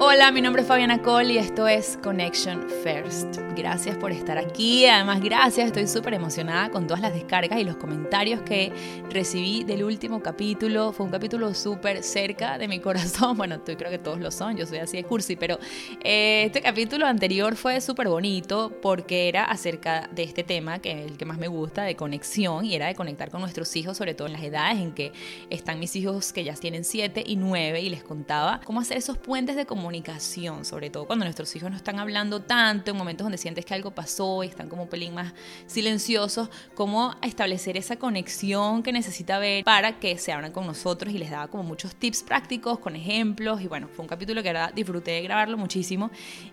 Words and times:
Hola, 0.00 0.30
mi 0.30 0.40
nombre 0.40 0.62
es 0.62 0.68
Fabiana 0.68 1.02
Cole 1.02 1.32
y 1.32 1.38
esto 1.38 1.66
es 1.66 1.98
Connection 2.00 2.64
First. 2.84 3.36
Gracias 3.56 3.96
por 3.96 4.12
estar 4.12 4.38
aquí. 4.38 4.86
Además, 4.86 5.20
gracias, 5.20 5.66
estoy 5.66 5.88
súper 5.88 6.14
emocionada 6.14 6.70
con 6.70 6.86
todas 6.86 7.02
las 7.02 7.12
descargas 7.12 7.58
y 7.58 7.64
los 7.64 7.78
comentarios 7.78 8.40
que 8.42 8.72
recibí 9.10 9.64
del 9.64 9.82
último 9.82 10.22
capítulo. 10.22 10.92
Fue 10.92 11.04
un 11.04 11.10
capítulo 11.10 11.52
súper 11.52 12.04
cerca 12.04 12.58
de 12.58 12.68
mi 12.68 12.78
corazón. 12.80 13.36
Bueno, 13.36 13.60
creo 13.64 13.90
que 13.90 13.98
todos 13.98 14.20
lo 14.20 14.30
son, 14.30 14.56
yo 14.56 14.66
soy 14.66 14.78
así 14.78 14.98
de 14.98 15.02
cursi, 15.02 15.34
pero 15.34 15.58
eh, 16.04 16.44
este 16.46 16.62
capítulo 16.62 17.04
anterior 17.04 17.56
fue 17.56 17.80
súper 17.80 18.06
bonito 18.06 18.72
porque 18.80 19.28
era 19.28 19.46
acerca 19.46 20.08
de 20.12 20.22
este 20.22 20.44
tema, 20.44 20.78
que 20.78 20.92
es 20.92 21.10
el 21.10 21.16
que 21.16 21.24
más 21.24 21.38
me 21.38 21.48
gusta, 21.48 21.82
de 21.82 21.96
conexión, 21.96 22.64
y 22.64 22.76
era 22.76 22.86
de 22.86 22.94
conectar 22.94 23.32
con 23.32 23.40
nuestros 23.40 23.74
hijos, 23.74 23.96
sobre 23.96 24.14
todo 24.14 24.28
en 24.28 24.34
las 24.34 24.44
edades 24.44 24.78
en 24.78 24.92
que 24.92 25.10
están 25.50 25.80
mis 25.80 25.96
hijos 25.96 26.32
que 26.32 26.44
ya 26.44 26.54
tienen 26.54 26.84
7 26.84 27.24
y 27.26 27.34
9, 27.34 27.80
y 27.80 27.88
les 27.88 28.04
contaba 28.04 28.60
cómo 28.64 28.78
hacer 28.78 28.96
esos 28.96 29.18
puentes 29.18 29.56
de 29.56 29.66
comunicación 29.66 29.87
comunicación, 29.88 30.66
sobre 30.66 30.90
todo 30.90 31.06
cuando 31.06 31.24
nuestros 31.24 31.56
hijos 31.56 31.70
no 31.70 31.76
están 31.78 31.98
hablando 31.98 32.42
tanto, 32.42 32.90
en 32.90 32.96
momentos 32.98 33.24
donde 33.24 33.38
sientes 33.38 33.64
que 33.64 33.72
algo 33.72 33.90
pasó 33.90 34.44
y 34.44 34.48
están 34.48 34.68
como 34.68 34.82
un 34.82 34.88
pelín 34.90 35.14
más 35.14 35.32
silenciosos, 35.66 36.50
cómo 36.74 37.14
establecer 37.22 37.78
esa 37.78 37.96
conexión 37.96 38.82
que 38.82 38.92
necesita 38.92 39.38
ver 39.38 39.64
para 39.64 39.98
que 39.98 40.18
se 40.18 40.30
abran 40.30 40.52
con 40.52 40.66
nosotros. 40.66 41.14
Y 41.14 41.16
les 41.16 41.30
daba 41.30 41.48
como 41.48 41.62
muchos 41.62 41.94
tips 41.94 42.22
prácticos 42.22 42.80
con 42.80 42.96
ejemplos. 42.96 43.62
Y 43.62 43.66
bueno, 43.66 43.88
fue 43.88 44.02
un 44.02 44.08
capítulo 44.08 44.42
que 44.42 44.48
ahora 44.48 44.70
disfruté 44.74 45.12
de 45.12 45.22
grabarlo 45.22 45.56
muchísimo. 45.56 46.10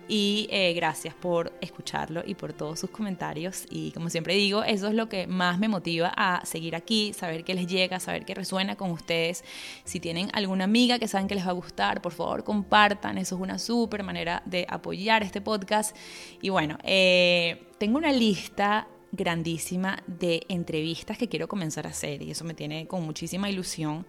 Y 0.08 0.48
eh, 0.50 0.72
gracias 0.72 1.14
por 1.14 1.52
escucharlo 1.60 2.22
y 2.24 2.36
por 2.36 2.54
todos 2.54 2.80
sus 2.80 2.88
comentarios. 2.88 3.66
Y 3.68 3.90
como 3.90 4.08
siempre 4.08 4.34
digo, 4.34 4.64
eso 4.64 4.88
es 4.88 4.94
lo 4.94 5.10
que 5.10 5.26
más 5.26 5.58
me 5.58 5.68
motiva 5.68 6.10
a 6.16 6.40
seguir 6.46 6.74
aquí, 6.74 7.12
saber 7.12 7.44
que 7.44 7.52
les 7.52 7.66
llega, 7.66 8.00
saber 8.00 8.24
que 8.24 8.34
resuena 8.34 8.76
con 8.76 8.92
ustedes. 8.92 9.44
Si 9.84 10.00
tienen 10.00 10.30
alguna 10.32 10.64
amiga 10.64 10.98
que 10.98 11.06
saben 11.06 11.28
que 11.28 11.34
les 11.34 11.46
va 11.46 11.50
a 11.50 11.52
gustar, 11.52 12.00
por 12.00 12.12
favor 12.12 12.44
compartan 12.46 13.18
eso 13.26 13.34
es 13.34 13.40
una 13.40 13.58
súper 13.58 14.04
manera 14.04 14.40
de 14.44 14.64
apoyar 14.68 15.24
este 15.24 15.40
podcast. 15.40 15.96
Y 16.40 16.50
bueno, 16.50 16.78
eh, 16.84 17.66
tengo 17.76 17.98
una 17.98 18.12
lista 18.12 18.86
grandísima 19.16 20.02
de 20.06 20.42
entrevistas 20.48 21.18
que 21.18 21.28
quiero 21.28 21.48
comenzar 21.48 21.86
a 21.86 21.90
hacer 21.90 22.22
y 22.22 22.30
eso 22.30 22.44
me 22.44 22.54
tiene 22.54 22.86
con 22.86 23.02
muchísima 23.02 23.50
ilusión. 23.50 24.06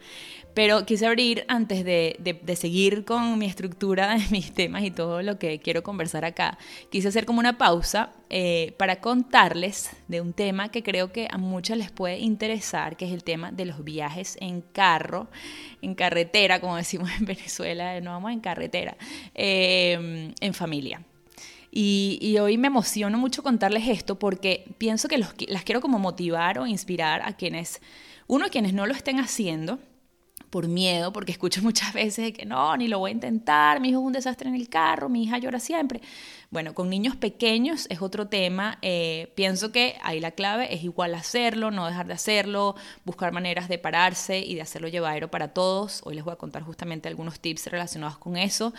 Pero 0.54 0.86
quise 0.86 1.06
abrir 1.06 1.46
antes 1.48 1.84
de, 1.86 2.40
seguir 2.56 3.06
con 3.06 3.38
mi 3.38 3.46
estructura 3.46 4.16
de 4.18 4.26
mis 4.32 4.54
temas 4.54 4.84
y 4.84 4.92
todo 4.92 5.22
lo 5.22 5.40
que 5.40 5.60
quiero 5.60 5.84
conversar 5.84 6.26
acá, 6.26 6.58
quise 6.90 7.08
hacer 7.08 7.26
como 7.26 7.40
una 7.40 7.58
pausa 7.58 8.14
eh, 8.30 8.74
para 8.78 9.00
contarles 9.00 9.90
de 10.08 10.22
un 10.22 10.34
tema 10.34 10.70
que 10.70 10.84
creo 10.84 11.12
que 11.12 11.28
a 11.32 11.38
muchas 11.38 11.78
les 11.78 11.92
puede 11.92 12.20
interesar, 12.20 12.98
que 12.98 13.06
es 13.06 13.12
el 13.12 13.24
tema 13.24 13.52
de 13.52 13.66
los 13.66 13.84
viajes 13.84 14.38
en 14.42 14.62
carro, 14.62 15.28
en 15.82 15.96
carretera, 15.96 16.60
como 16.60 16.76
decimos 16.76 17.10
en 17.20 17.26
Venezuela, 17.26 18.00
no 18.02 18.12
vamos 18.12 18.32
en 18.32 18.42
carretera, 18.42 18.98
eh, 19.34 20.34
en 20.40 20.54
familia. 20.54 21.02
Y, 21.72 22.38
hoy 22.40 22.58
me 22.58 22.68
emociono 22.68 23.18
mucho 23.18 23.44
contarles 23.44 23.88
esto 23.88 24.18
porque 24.18 24.66
pienso 24.78 25.08
que 25.08 25.18
los, 25.18 25.30
las 25.48 25.64
quiero 25.64 25.82
como 25.82 26.00
motivar 26.00 26.60
o 26.60 26.66
inspirar 26.66 27.22
a 27.22 27.34
quienes, 27.34 27.82
uno, 28.26 28.46
a 28.46 28.50
quienes 28.50 28.74
no 28.74 28.86
lo 28.86 28.94
estén 28.94 29.20
haciendo 29.20 29.80
por 30.58 30.68
miedo, 30.68 31.14
porque 31.14 31.34
escucho 31.34 31.62
muchas 31.64 31.94
veces 31.94 32.34
que 32.34 32.44
no, 32.44 32.76
ni 32.78 32.88
lo 32.88 32.98
voy 32.98 33.12
a 33.12 33.14
intentar, 33.14 33.80
mi 33.80 33.90
hijo 33.90 34.00
es 34.00 34.06
un 34.08 34.14
desastre 34.14 34.50
en 34.50 34.56
el 34.56 34.70
carro, 34.70 35.08
mi 35.08 35.24
hija 35.24 35.38
llora 35.38 35.60
siempre. 35.60 36.02
Bueno, 36.50 36.74
con 36.74 36.90
niños 36.90 37.18
pequeños 37.18 37.88
es 37.90 38.02
otro 38.02 38.30
tema. 38.30 38.80
Eh, 38.82 39.34
pienso 39.36 39.74
que 39.74 39.98
ahí 40.02 40.22
la 40.22 40.32
clave 40.32 40.74
es 40.74 40.82
igual 40.82 41.14
hacerlo, 41.14 41.72
no 41.72 41.86
dejar 41.86 42.08
de 42.08 42.14
hacerlo, 42.14 42.76
buscar 43.04 43.34
maneras 43.34 43.68
de 43.68 43.78
pararse 43.78 44.40
y 44.40 44.56
de 44.56 44.62
hacerlo 44.62 44.88
llevadero 44.88 45.30
para 45.30 45.50
todos. 45.50 46.02
Hoy 46.06 46.16
les 46.16 46.24
voy 46.24 46.32
a 46.32 46.38
contar 46.38 46.64
justamente 46.64 47.10
algunos 47.10 47.42
tips 47.42 47.68
relacionados 47.68 48.18
con 48.18 48.38
eso. 48.38 48.74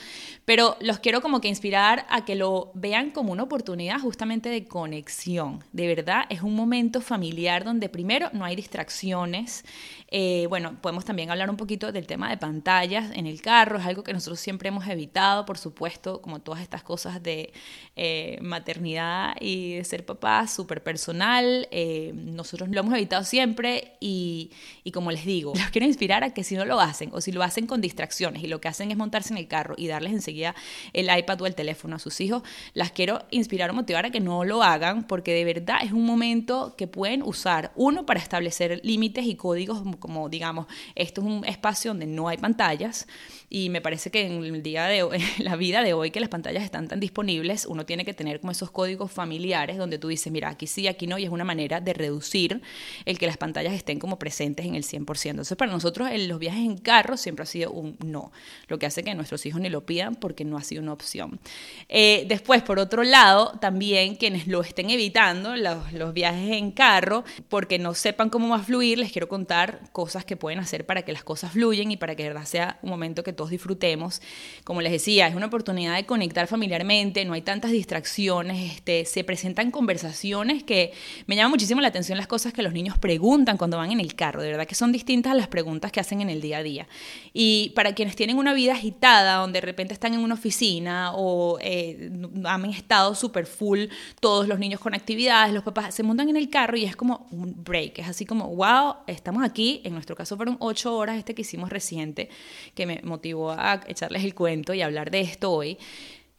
Pero 0.47 0.79
los 0.81 0.99
quiero 1.01 1.21
como 1.21 1.43
que 1.43 1.49
inspirar 1.49 2.07
a 2.09 2.25
que 2.25 2.37
lo 2.37 2.71
vean 2.73 3.11
como 3.11 3.33
una 3.33 3.43
oportunidad 3.43 4.01
justamente 4.01 4.49
de 4.49 4.65
conexión. 4.65 5.63
De 5.73 5.87
verdad, 5.87 6.25
es 6.31 6.41
un 6.41 6.55
momento 6.55 7.03
familiar 7.03 7.65
donde 7.65 7.91
primero 7.91 8.31
no 8.33 8.47
hay 8.47 8.57
distracciones. 8.57 9.67
Eh, 10.11 10.47
bueno, 10.49 10.75
podemos 10.81 11.05
también 11.05 11.31
hablar 11.31 11.51
un 11.51 11.59
poquito 11.59 11.68
del 11.69 12.07
tema 12.07 12.31
de 12.31 12.39
pantallas 12.39 13.11
en 13.15 13.27
el 13.27 13.43
carro. 13.43 13.79
Es 13.79 13.85
algo 13.85 14.03
que 14.03 14.15
nosotros 14.15 14.41
siempre 14.41 14.69
hemos 14.69 14.87
evitado, 14.89 15.45
por 15.45 15.59
supuesto, 15.59 16.23
como 16.23 16.41
todas 16.41 16.63
estas 16.63 16.83
cosas 16.83 17.23
de 17.23 17.53
eh, 17.95 18.39
maternidad 18.41 19.37
y 19.39 19.75
de 19.75 19.85
ser 19.85 20.07
papá 20.07 20.47
súper 20.47 20.83
personal. 20.83 21.69
Eh, 21.71 22.13
nosotros 22.15 22.71
lo 22.71 22.81
hemos 22.81 22.95
evitado 22.95 23.23
siempre 23.23 23.93
y, 24.01 24.51
y, 24.83 24.93
como 24.93 25.11
les 25.11 25.27
digo, 25.27 25.53
los 25.55 25.69
quiero 25.71 25.87
inspirar 25.87 26.25
a 26.25 26.33
que 26.33 26.43
si 26.43 26.55
no 26.55 26.65
lo 26.65 26.81
hacen 26.81 27.11
o 27.13 27.21
si 27.21 27.33
lo 27.33 27.43
hacen 27.43 27.67
con 27.67 27.83
distracciones 27.83 28.43
y 28.43 28.47
lo 28.47 28.63
que 28.63 28.69
hacen 28.69 28.91
es 28.91 28.97
montarse 28.97 29.35
en 29.35 29.39
el 29.39 29.47
carro 29.47 29.75
y 29.77 29.89
darles 29.89 30.15
enseguida 30.15 30.55
el 30.95 31.15
iPad 31.15 31.43
o 31.43 31.47
el 31.47 31.55
teléfono 31.55 31.97
a 31.97 31.99
sus 31.99 32.19
hijos, 32.23 32.43
las 32.73 32.93
quiero 32.93 33.27
inspirar 33.31 33.71
o 33.71 33.75
motivar 33.75 34.07
a 34.07 34.11
que 34.11 34.21
no 34.21 34.45
lo 34.45 34.63
hagan 34.63 35.07
porque 35.07 35.35
de 35.35 35.45
verdad 35.45 35.81
es 35.83 35.93
un 35.93 36.07
momento 36.07 36.75
que 36.79 36.87
pueden 36.87 37.23
usar, 37.23 37.73
uno, 37.77 38.07
para 38.07 38.21
establecer 38.21 38.81
límites 38.83 39.27
y 39.27 39.35
códigos 39.35 39.83
como 39.99 40.31
digamos, 40.31 40.67
esto 40.95 41.21
es 41.21 41.27
un 41.27 41.45
espacio 41.49 41.91
donde 41.91 42.07
no 42.07 42.29
hay 42.29 42.39
pantallas 42.39 43.07
y 43.51 43.71
me 43.71 43.81
parece 43.81 44.11
que 44.11 44.27
en 44.27 44.45
el 44.45 44.63
día 44.63 44.87
de 44.87 45.03
hoy, 45.03 45.19
en 45.39 45.45
la 45.45 45.57
vida 45.57 45.83
de 45.83 45.95
hoy 45.95 46.11
que 46.11 46.21
las 46.21 46.29
pantallas 46.29 46.63
están 46.63 46.89
tan 46.89 47.01
disponibles, 47.01 47.65
uno 47.67 47.87
tiene 47.87 48.05
que 48.05 48.13
tener 48.13 48.41
como 48.41 48.53
esos 48.53 48.71
códigos 48.71 49.11
familiares 49.11 49.79
donde 49.79 49.99
tú 49.99 50.09
dices, 50.09 50.31
mira, 50.33 50.51
aquí 50.51 50.67
sí, 50.67 50.87
aquí 50.87 51.07
no, 51.07 51.19
y 51.19 51.25
es 51.25 51.31
una 51.31 51.45
manera 51.45 51.81
de 51.81 51.95
reducir 51.95 52.61
el 53.07 53.19
que 53.19 53.27
las 53.27 53.39
pantallas 53.39 53.73
estén 53.73 53.99
como 53.99 54.19
presentes 54.19 54.67
en 54.67 54.75
el 54.75 54.85
100%. 54.85 55.31
Entonces, 55.31 55.57
para 55.57 55.73
nosotros 55.73 56.11
en 56.11 56.29
los 56.29 56.39
viajes 56.39 56.61
en 56.61 56.77
carro 56.77 57.17
siempre 57.17 57.45
ha 57.45 57.47
sido 57.47 57.71
un 57.71 57.97
no, 58.05 58.33
lo 58.67 58.79
que 58.79 58.87
hace 58.87 59.03
que 59.03 59.15
nuestros 59.15 59.47
hijos 59.47 59.61
ni 59.61 59.71
lo 59.71 59.87
pidan 59.87 60.15
porque 60.15 60.45
no 60.45 60.59
ha 60.59 60.63
sido 60.63 60.83
una 60.83 60.93
opción. 60.93 61.41
Eh, 61.89 62.27
después, 62.29 62.63
por 62.63 62.79
otro 62.79 63.03
lado, 63.03 63.59
también 63.61 64.17
quienes 64.17 64.47
lo 64.47 64.61
estén 64.61 64.91
evitando, 64.91 65.57
los, 65.57 65.93
los 65.93 66.13
viajes 66.13 66.53
en 66.53 66.71
carro, 66.71 67.25
porque 67.49 67.79
no 67.79 67.95
sepan 67.95 68.29
cómo 68.29 68.51
va 68.51 68.57
a 68.57 68.63
fluir, 68.63 68.99
les 68.99 69.11
quiero 69.11 69.29
contar 69.29 69.81
cosas 69.93 70.25
que 70.27 70.37
pueden 70.37 70.59
hacer 70.59 70.85
para 70.85 71.03
que 71.03 71.13
las 71.13 71.25
cosas 71.25 71.38
fluyan 71.47 71.91
y 71.93 71.97
para 71.97 72.17
que 72.17 72.25
de 72.25 72.31
verdad 72.31 72.47
sea 72.47 72.79
un 72.83 72.91
momento 72.91 73.23
que 73.23 73.33
todos 73.33 73.51
disfrutemos. 73.51 74.21
Como 74.65 74.81
les 74.81 74.93
decía, 74.93 75.29
es 75.29 75.35
una 75.35 75.47
oportunidad 75.47 75.95
de 75.95 76.07
conectar 76.07 76.47
familiarmente, 76.47 77.25
no 77.25 77.35
hay 77.35 77.43
tantas 77.43 77.71
distracciones, 77.71 78.73
este, 78.73 79.05
se 79.05 79.25
presentan 79.25 79.71
conversaciones 79.71 80.65
que 80.65 80.93
me 81.27 81.37
llama 81.37 81.51
muchísimo 81.51 81.81
la 81.81 81.89
atención 81.89 82.19
las 82.19 82.27
cosas 82.27 82.53
que 82.53 82.63
los 82.63 82.73
niños 82.73 82.99
preguntan 82.99 83.57
cuando 83.57 83.77
van 83.77 83.93
en 83.93 84.01
el 84.01 84.15
carro, 84.15 84.43
de 84.43 84.51
verdad 84.51 84.67
que 84.67 84.75
son 84.75 84.93
distintas 84.93 85.33
a 85.33 85.35
las 85.35 85.49
preguntas 85.49 85.93
que 85.93 86.01
hacen 86.01 86.21
en 86.21 86.31
el 86.31 86.41
día 86.41 86.59
a 86.59 86.63
día. 86.63 86.89
Y 87.33 87.73
para 87.75 87.95
quienes 87.95 88.17
tienen 88.17 88.39
una 88.39 88.55
vida 88.55 88.73
agitada, 88.73 89.37
donde 89.37 89.61
de 89.61 89.67
repente 89.67 89.95
están 89.95 90.15
en 90.15 90.21
una 90.21 90.35
oficina 90.35 91.13
o 91.15 91.59
eh, 91.61 92.11
han 92.45 92.65
estado 92.67 93.15
súper 93.15 93.47
full, 93.47 93.87
todos 94.21 94.49
los 94.49 94.59
niños 94.59 94.81
con 94.81 94.95
actividades, 94.95 95.53
los 95.53 95.65
papás 95.65 95.95
se 95.95 96.03
montan 96.03 96.29
en 96.29 96.37
el 96.37 96.49
carro 96.49 96.77
y 96.77 96.85
es 96.85 96.97
como 96.97 97.27
un 97.31 97.55
break, 97.63 97.99
es 97.99 98.09
así 98.09 98.25
como, 98.25 98.49
wow, 98.55 98.97
estamos 99.07 99.45
aquí, 99.45 99.81
en 99.85 99.93
nuestro 99.93 100.17
caso 100.17 100.37
fueron 100.37 100.57
ocho 100.61 100.97
horas 100.97 101.17
este 101.29 101.35
que 101.35 101.43
hicimos 101.43 101.69
reciente, 101.69 102.31
que 102.75 102.87
me 102.87 103.03
motivó 103.05 103.51
a 103.51 103.83
echarles 103.87 104.25
el 104.25 104.35
cuento 104.35 104.73
y 104.73 104.81
hablar 104.81 105.11
de 105.11 105.21
esto 105.21 105.53
hoy. 105.53 105.77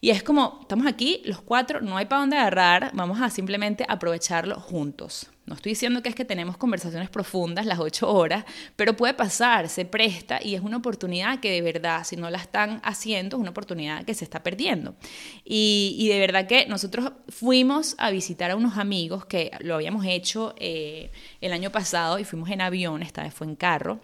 Y 0.01 0.09
es 0.11 0.23
como, 0.23 0.59
estamos 0.61 0.87
aquí 0.87 1.21
los 1.25 1.41
cuatro, 1.41 1.81
no 1.81 1.97
hay 1.97 2.05
para 2.05 2.21
dónde 2.21 2.37
agarrar, 2.37 2.91
vamos 2.93 3.21
a 3.21 3.29
simplemente 3.29 3.85
aprovecharlo 3.87 4.59
juntos. 4.59 5.29
No 5.45 5.55
estoy 5.55 5.71
diciendo 5.71 6.01
que 6.01 6.09
es 6.09 6.15
que 6.15 6.25
tenemos 6.25 6.57
conversaciones 6.57 7.09
profundas 7.09 7.65
las 7.65 7.79
ocho 7.79 8.09
horas, 8.09 8.45
pero 8.75 8.95
puede 8.95 9.13
pasar, 9.13 9.67
se 9.67 9.83
presta 9.83 10.39
y 10.41 10.55
es 10.55 10.61
una 10.61 10.77
oportunidad 10.77 11.39
que 11.39 11.51
de 11.51 11.61
verdad, 11.61 12.03
si 12.05 12.15
no 12.15 12.29
la 12.29 12.37
están 12.37 12.79
haciendo, 12.83 13.35
es 13.35 13.41
una 13.41 13.49
oportunidad 13.49 14.05
que 14.05 14.13
se 14.13 14.23
está 14.23 14.41
perdiendo. 14.41 14.95
Y, 15.43 16.07
de 16.07 16.19
verdad 16.19 16.47
que 16.47 16.65
nosotros 16.67 17.11
fuimos 17.27 17.95
a 17.97 18.09
visitar 18.09 18.51
a 18.51 18.55
unos 18.55 18.77
amigos 18.77 19.25
que 19.25 19.51
lo 19.59 19.75
habíamos 19.75 20.05
hecho 20.05 20.55
eh, 20.57 21.11
el 21.41 21.51
año 21.51 21.71
pasado 21.71 22.19
y 22.19 22.23
fuimos 22.23 22.49
en 22.49 22.61
avión, 22.61 23.03
esta 23.03 23.23
vez 23.23 23.33
fue 23.33 23.47
en 23.47 23.55
carro 23.55 23.99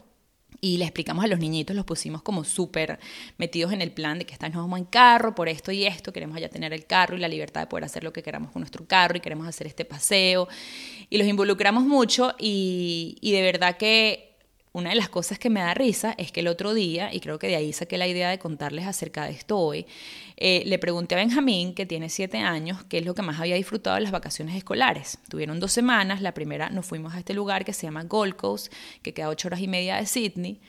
y 0.65 0.77
le 0.77 0.85
explicamos 0.85 1.23
a 1.23 1.27
los 1.27 1.37
niñitos, 1.37 1.75
los 1.75 1.85
pusimos 1.85 2.23
como 2.23 2.43
súper 2.43 2.97
metidos 3.37 3.71
en 3.71 3.83
el 3.83 3.91
plan 3.91 4.17
de 4.17 4.25
que 4.25 4.33
esta 4.33 4.49
nos 4.49 4.63
vamos 4.63 4.79
en 4.79 4.85
carro 4.85 5.35
por 5.35 5.47
esto 5.47 5.71
y 5.71 5.85
esto, 5.85 6.11
queremos 6.11 6.41
ya 6.41 6.49
tener 6.49 6.73
el 6.73 6.87
carro 6.87 7.15
y 7.15 7.19
la 7.19 7.27
libertad 7.27 7.61
de 7.61 7.67
poder 7.67 7.83
hacer 7.83 8.03
lo 8.03 8.11
que 8.11 8.23
queramos 8.23 8.49
con 8.49 8.61
nuestro 8.61 8.83
carro 8.87 9.15
y 9.15 9.19
queremos 9.19 9.47
hacer 9.47 9.67
este 9.67 9.85
paseo. 9.85 10.47
Y 11.07 11.19
los 11.19 11.27
involucramos 11.27 11.83
mucho 11.83 12.33
y, 12.39 13.15
y 13.21 13.31
de 13.31 13.43
verdad 13.43 13.77
que 13.77 14.34
una 14.75 14.89
de 14.89 14.97
las 14.97 15.07
cosas 15.07 15.39
que 15.39 15.49
me 15.49 15.61
da 15.61 15.73
risa 15.73 16.13
es 16.17 16.33
que 16.33 16.41
el 16.41 16.49
otro 16.49 16.73
día, 16.73 17.13
y 17.13 17.21
creo 17.21 17.39
que 17.39 17.47
de 17.47 17.55
ahí 17.55 17.71
saqué 17.71 17.97
la 17.97 18.07
idea 18.07 18.29
de 18.29 18.39
contarles 18.39 18.85
acerca 18.85 19.23
de 19.23 19.31
esto 19.31 19.57
hoy, 19.57 19.85
eh, 20.35 20.63
le 20.65 20.77
pregunté 20.79 21.15
a 21.15 21.19
Benjamín, 21.19 21.73
que 21.73 21.85
tiene 21.85 22.09
siete 22.09 22.39
años, 22.39 22.83
qué 22.89 22.97
es 22.97 23.05
lo 23.05 23.15
que 23.15 23.21
más 23.21 23.39
había 23.39 23.55
disfrutado 23.55 23.95
de 23.95 24.01
las 24.01 24.11
vacaciones 24.11 24.53
escolares. 24.53 25.17
Tuvieron 25.29 25.61
dos 25.61 25.71
semanas, 25.71 26.21
la 26.21 26.33
primera 26.33 26.69
nos 26.69 26.85
fuimos 26.85 27.13
a 27.13 27.19
este 27.19 27.33
lugar 27.33 27.63
que 27.63 27.71
se 27.71 27.87
llama 27.87 28.03
Gold 28.03 28.35
Coast, 28.35 28.69
que 29.01 29.13
queda 29.13 29.29
ocho 29.29 29.47
horas 29.47 29.61
y 29.61 29.69
media 29.69 29.95
de 29.95 30.05
Sydney, 30.05 30.59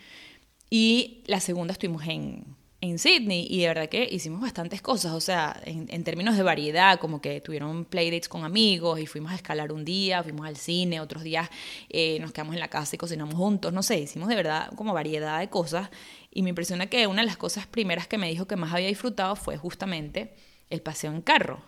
y 0.70 1.25
la 1.26 1.41
segunda 1.41 1.73
estuvimos 1.73 2.06
en, 2.06 2.44
en 2.90 2.98
Sydney 2.98 3.46
y 3.48 3.60
de 3.60 3.68
verdad 3.68 3.88
que 3.88 4.08
hicimos 4.10 4.40
bastantes 4.40 4.82
cosas, 4.82 5.12
o 5.12 5.20
sea, 5.20 5.60
en, 5.64 6.04
términos 6.04 6.36
de 6.36 6.42
variedad, 6.42 6.98
como 6.98 7.20
que 7.20 7.40
tuvieron 7.40 7.84
playdates 7.84 8.28
con 8.28 8.44
amigos 8.44 9.00
y 9.00 9.06
fuimos 9.06 9.32
a 9.32 9.34
escalar 9.34 9.72
un 9.72 9.84
día, 9.84 10.22
fuimos 10.22 10.46
al 10.46 10.56
cine, 10.56 11.00
otros 11.00 11.22
días 11.22 11.48
eh, 11.88 12.18
nos 12.20 12.32
quedamos 12.32 12.54
en 12.54 12.60
la 12.60 12.68
casa 12.68 12.96
y 12.96 12.98
cocinamos 12.98 13.34
juntos, 13.34 13.72
no 13.72 13.82
sé, 13.82 13.98
hicimos 13.98 14.28
de 14.28 14.36
verdad 14.36 14.70
como 14.76 14.92
variedad 14.92 15.40
de 15.40 15.48
cosas 15.48 15.90
y 16.30 16.42
me 16.42 16.50
impresiona 16.50 16.86
que 16.86 17.06
una 17.06 17.22
de 17.22 17.26
las 17.26 17.36
cosas 17.36 17.66
primeras 17.66 18.06
que 18.06 18.18
me 18.18 18.28
dijo 18.28 18.46
que 18.46 18.56
más 18.56 18.72
había 18.72 18.88
disfrutado 18.88 19.36
fue 19.36 19.56
justamente 19.56 20.34
el 20.68 20.82
paseo 20.82 21.12
en 21.12 21.22
carro. 21.22 21.62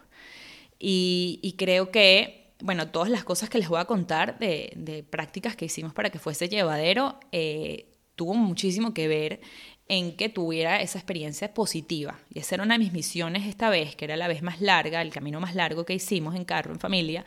Y, 0.78 1.54
creo 1.58 1.90
que, 1.90 2.54
bueno, 2.60 2.88
todas 2.90 3.08
las 3.08 3.24
cosas 3.24 3.48
que 3.50 3.58
les 3.58 3.68
voy 3.68 3.80
a 3.80 3.86
contar 3.86 4.38
de, 4.38 5.04
prácticas 5.10 5.56
que 5.56 5.64
hicimos 5.64 5.92
para 5.92 6.10
que 6.10 6.18
fuese 6.18 6.48
llevadero, 6.48 7.18
eh, 7.32 7.88
tuvo 8.14 8.34
muchísimo 8.34 8.94
que 8.94 9.08
ver 9.08 9.40
en 9.88 10.16
que 10.16 10.28
tuviera 10.28 10.82
esa 10.82 10.98
experiencia 10.98 11.54
positiva. 11.54 12.18
Y 12.32 12.40
esa 12.40 12.56
era 12.56 12.64
una 12.64 12.74
de 12.74 12.78
mis 12.78 12.92
misiones 12.92 13.46
esta 13.46 13.70
vez, 13.70 13.96
que 13.96 14.04
era 14.04 14.16
la 14.16 14.28
vez 14.28 14.42
más 14.42 14.60
larga, 14.60 15.00
el 15.00 15.10
camino 15.10 15.40
más 15.40 15.54
largo 15.54 15.86
que 15.86 15.94
hicimos 15.94 16.34
en 16.34 16.44
carro, 16.44 16.72
en 16.72 16.78
familia, 16.78 17.24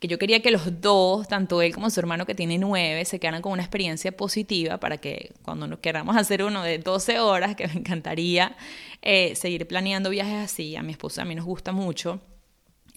que 0.00 0.08
yo 0.08 0.18
quería 0.18 0.40
que 0.42 0.50
los 0.50 0.80
dos, 0.80 1.28
tanto 1.28 1.62
él 1.62 1.72
como 1.72 1.88
su 1.88 2.00
hermano 2.00 2.26
que 2.26 2.34
tiene 2.34 2.58
nueve, 2.58 3.04
se 3.04 3.20
quedaran 3.20 3.42
con 3.42 3.52
una 3.52 3.62
experiencia 3.62 4.10
positiva 4.10 4.78
para 4.78 4.98
que 4.98 5.32
cuando 5.42 5.68
nos 5.68 5.78
queramos 5.78 6.16
hacer 6.16 6.42
uno 6.42 6.64
de 6.64 6.78
12 6.78 7.20
horas, 7.20 7.54
que 7.54 7.68
me 7.68 7.74
encantaría 7.74 8.56
eh, 9.02 9.36
seguir 9.36 9.68
planeando 9.68 10.10
viajes 10.10 10.44
así, 10.44 10.74
a 10.74 10.82
mi 10.82 10.92
esposa 10.92 11.22
a 11.22 11.24
mí 11.24 11.36
nos 11.36 11.44
gusta 11.44 11.70
mucho. 11.70 12.20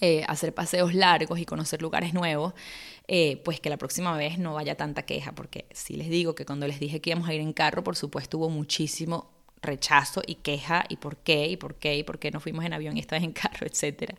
Eh, 0.06 0.26
hacer 0.28 0.54
paseos 0.54 0.94
largos 0.94 1.40
y 1.40 1.46
conocer 1.46 1.82
lugares 1.82 2.14
nuevos, 2.14 2.54
eh, 3.08 3.42
pues 3.46 3.62
que 3.62 3.70
la 3.70 3.78
próxima 3.78 4.18
vez 4.18 4.38
no 4.38 4.54
vaya 4.54 4.76
tanta 4.76 5.04
queja, 5.04 5.32
porque 5.32 5.66
si 5.72 5.96
les 5.96 6.10
digo 6.10 6.36
que 6.36 6.46
cuando 6.46 6.68
les 6.68 6.78
dije 6.78 7.00
que 7.00 7.12
íbamos 7.12 7.30
a 7.30 7.34
ir 7.34 7.40
en 7.40 7.54
carro, 7.54 7.86
por 7.86 7.96
supuesto 7.96 8.38
hubo 8.38 8.50
muchísimo 8.50 9.32
rechazo 9.62 10.22
y 10.28 10.36
queja 10.36 10.84
y 10.90 10.98
por 10.98 11.16
qué 11.16 11.48
y 11.48 11.56
por 11.56 11.76
qué 11.76 11.96
y 11.96 12.04
por 12.04 12.20
qué 12.20 12.32
no 12.32 12.42
fuimos 12.42 12.66
en 12.66 12.74
avión 12.74 12.98
y 12.98 13.00
esta 13.00 13.16
vez 13.16 13.24
en 13.24 13.32
carro, 13.32 13.66
etcétera. 13.66 14.16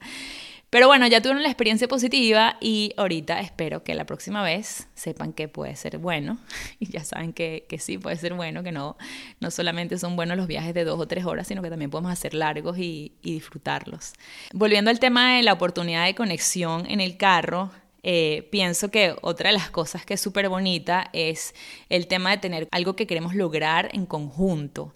Pero 0.74 0.88
bueno, 0.88 1.06
ya 1.06 1.20
tuvieron 1.20 1.44
la 1.44 1.48
experiencia 1.48 1.86
positiva 1.86 2.56
y 2.60 2.94
ahorita 2.96 3.38
espero 3.38 3.84
que 3.84 3.94
la 3.94 4.06
próxima 4.06 4.42
vez 4.42 4.88
sepan 4.96 5.32
que 5.32 5.46
puede 5.46 5.76
ser 5.76 5.98
bueno. 5.98 6.40
Y 6.80 6.90
ya 6.90 7.04
saben 7.04 7.32
que, 7.32 7.64
que, 7.68 7.78
sí 7.78 7.96
puede 7.96 8.16
ser 8.16 8.34
bueno, 8.34 8.64
que 8.64 8.72
no, 8.72 8.96
no 9.38 9.52
solamente 9.52 9.98
son 9.98 10.16
buenos 10.16 10.36
los 10.36 10.48
viajes 10.48 10.74
de 10.74 10.82
dos 10.82 10.98
o 10.98 11.06
tres 11.06 11.26
horas, 11.26 11.46
sino 11.46 11.62
que 11.62 11.70
también 11.70 11.92
podemos 11.92 12.10
hacer 12.10 12.34
largos 12.34 12.76
y, 12.76 13.12
disfrutarlos. 13.22 14.14
Volviendo 14.52 14.90
al 14.90 14.98
tema 14.98 15.36
de 15.36 15.44
la 15.44 15.52
oportunidad 15.52 16.06
de 16.06 16.16
conexión 16.16 16.90
en 16.90 17.00
el 17.00 17.16
carro, 17.18 17.70
eh, 18.02 18.48
pienso 18.50 18.90
que 18.90 19.14
otra 19.22 19.50
de 19.50 19.56
las 19.56 19.70
cosas 19.70 20.04
que 20.04 20.14
es 20.14 20.20
súper 20.20 20.48
bonita 20.48 21.08
es 21.12 21.54
el 21.88 22.08
tema 22.08 22.32
de 22.32 22.38
tener 22.38 22.68
algo 22.72 22.96
que 22.96 23.06
queremos 23.06 23.36
lograr 23.36 23.90
en 23.92 24.06
conjunto 24.06 24.92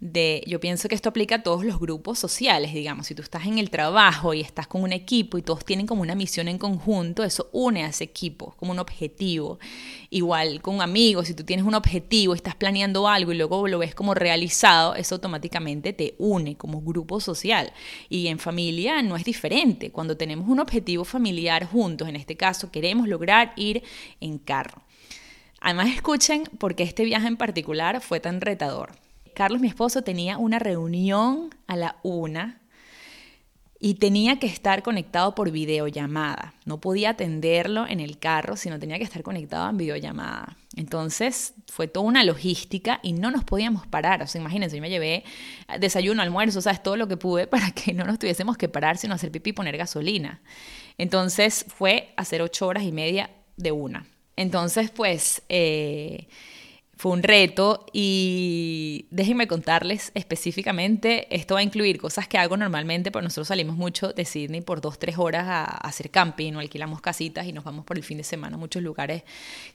de, 0.00 0.42
yo 0.46 0.60
pienso 0.60 0.88
que 0.88 0.94
esto 0.94 1.10
aplica 1.10 1.36
a 1.36 1.42
todos 1.42 1.62
los 1.62 1.78
grupos 1.78 2.18
sociales, 2.18 2.72
digamos, 2.72 3.06
si 3.06 3.14
tú 3.14 3.20
estás 3.22 3.46
en 3.46 3.58
el 3.58 3.68
trabajo 3.68 4.32
y 4.32 4.40
estás 4.40 4.66
con 4.66 4.82
un 4.82 4.92
equipo 4.92 5.36
y 5.36 5.42
todos 5.42 5.62
tienen 5.64 5.86
como 5.86 6.00
una 6.00 6.14
misión 6.14 6.48
en 6.48 6.56
conjunto, 6.56 7.22
eso 7.22 7.50
une 7.52 7.84
a 7.84 7.88
ese 7.88 8.04
equipo, 8.04 8.54
como 8.56 8.72
un 8.72 8.78
objetivo. 8.78 9.58
Igual 10.08 10.62
con 10.62 10.80
amigos, 10.80 11.26
si 11.26 11.34
tú 11.34 11.44
tienes 11.44 11.66
un 11.66 11.74
objetivo, 11.74 12.34
estás 12.34 12.54
planeando 12.54 13.06
algo 13.08 13.32
y 13.32 13.36
luego 13.36 13.68
lo 13.68 13.78
ves 13.78 13.94
como 13.94 14.14
realizado, 14.14 14.94
eso 14.94 15.16
automáticamente 15.16 15.92
te 15.92 16.14
une 16.18 16.56
como 16.56 16.80
grupo 16.80 17.20
social. 17.20 17.72
Y 18.08 18.28
en 18.28 18.38
familia 18.38 19.02
no 19.02 19.16
es 19.16 19.24
diferente, 19.24 19.90
cuando 19.90 20.16
tenemos 20.16 20.48
un 20.48 20.60
objetivo 20.60 21.04
familiar 21.04 21.66
juntos, 21.66 22.08
en 22.08 22.16
este 22.16 22.36
caso 22.36 22.70
queremos 22.70 23.06
lograr 23.06 23.52
ir 23.56 23.82
en 24.20 24.38
carro. 24.38 24.82
Además 25.60 25.88
escuchen 25.94 26.44
por 26.58 26.74
qué 26.74 26.84
este 26.84 27.04
viaje 27.04 27.28
en 27.28 27.36
particular 27.36 28.00
fue 28.00 28.18
tan 28.18 28.40
retador. 28.40 28.92
Carlos, 29.34 29.60
mi 29.60 29.68
esposo, 29.68 30.02
tenía 30.02 30.38
una 30.38 30.58
reunión 30.58 31.54
a 31.66 31.76
la 31.76 31.96
una 32.02 32.60
y 33.82 33.94
tenía 33.94 34.38
que 34.38 34.46
estar 34.46 34.82
conectado 34.82 35.34
por 35.34 35.50
videollamada. 35.50 36.52
No 36.66 36.82
podía 36.82 37.10
atenderlo 37.10 37.86
en 37.86 38.00
el 38.00 38.18
carro, 38.18 38.58
sino 38.58 38.78
tenía 38.78 38.98
que 38.98 39.04
estar 39.04 39.22
conectado 39.22 39.70
en 39.70 39.78
videollamada. 39.78 40.58
Entonces 40.76 41.54
fue 41.66 41.88
toda 41.88 42.04
una 42.04 42.22
logística 42.22 43.00
y 43.02 43.14
no 43.14 43.30
nos 43.30 43.42
podíamos 43.44 43.86
parar. 43.86 44.22
O 44.22 44.26
sea, 44.26 44.38
imagínense, 44.38 44.76
yo 44.76 44.82
me 44.82 44.90
llevé 44.90 45.24
desayuno, 45.78 46.20
almuerzo, 46.20 46.58
o 46.58 46.62
sea, 46.62 46.72
es 46.72 46.82
todo 46.82 46.96
lo 46.96 47.08
que 47.08 47.16
pude 47.16 47.46
para 47.48 47.70
que 47.70 47.94
no 47.94 48.04
nos 48.04 48.18
tuviésemos 48.18 48.58
que 48.58 48.68
parar, 48.68 48.98
sino 48.98 49.14
hacer 49.14 49.30
pipí 49.30 49.50
y 49.50 49.54
poner 49.54 49.78
gasolina. 49.78 50.42
Entonces 50.98 51.64
fue 51.66 52.12
hacer 52.18 52.42
ocho 52.42 52.66
horas 52.66 52.84
y 52.84 52.92
media 52.92 53.30
de 53.56 53.72
una. 53.72 54.06
Entonces, 54.36 54.90
pues... 54.90 55.42
Eh, 55.48 56.28
fue 57.00 57.12
un 57.12 57.22
reto 57.22 57.86
y 57.94 59.06
déjenme 59.10 59.48
contarles 59.48 60.12
específicamente, 60.14 61.34
esto 61.34 61.54
va 61.54 61.60
a 61.60 61.62
incluir 61.62 61.98
cosas 61.98 62.28
que 62.28 62.36
hago 62.36 62.58
normalmente, 62.58 63.10
porque 63.10 63.24
nosotros 63.24 63.48
salimos 63.48 63.74
mucho 63.74 64.12
de 64.12 64.26
Sydney 64.26 64.60
por 64.60 64.82
dos, 64.82 64.98
tres 64.98 65.16
horas 65.16 65.46
a, 65.48 65.64
hacer 65.64 66.10
camping 66.10 66.52
o 66.52 66.60
alquilamos 66.60 67.00
casitas 67.00 67.46
y 67.46 67.54
nos 67.54 67.64
vamos 67.64 67.86
por 67.86 67.96
el 67.96 68.04
fin 68.04 68.18
de 68.18 68.22
semana 68.22 68.56
a 68.56 68.58
muchos 68.58 68.82
lugares 68.82 69.22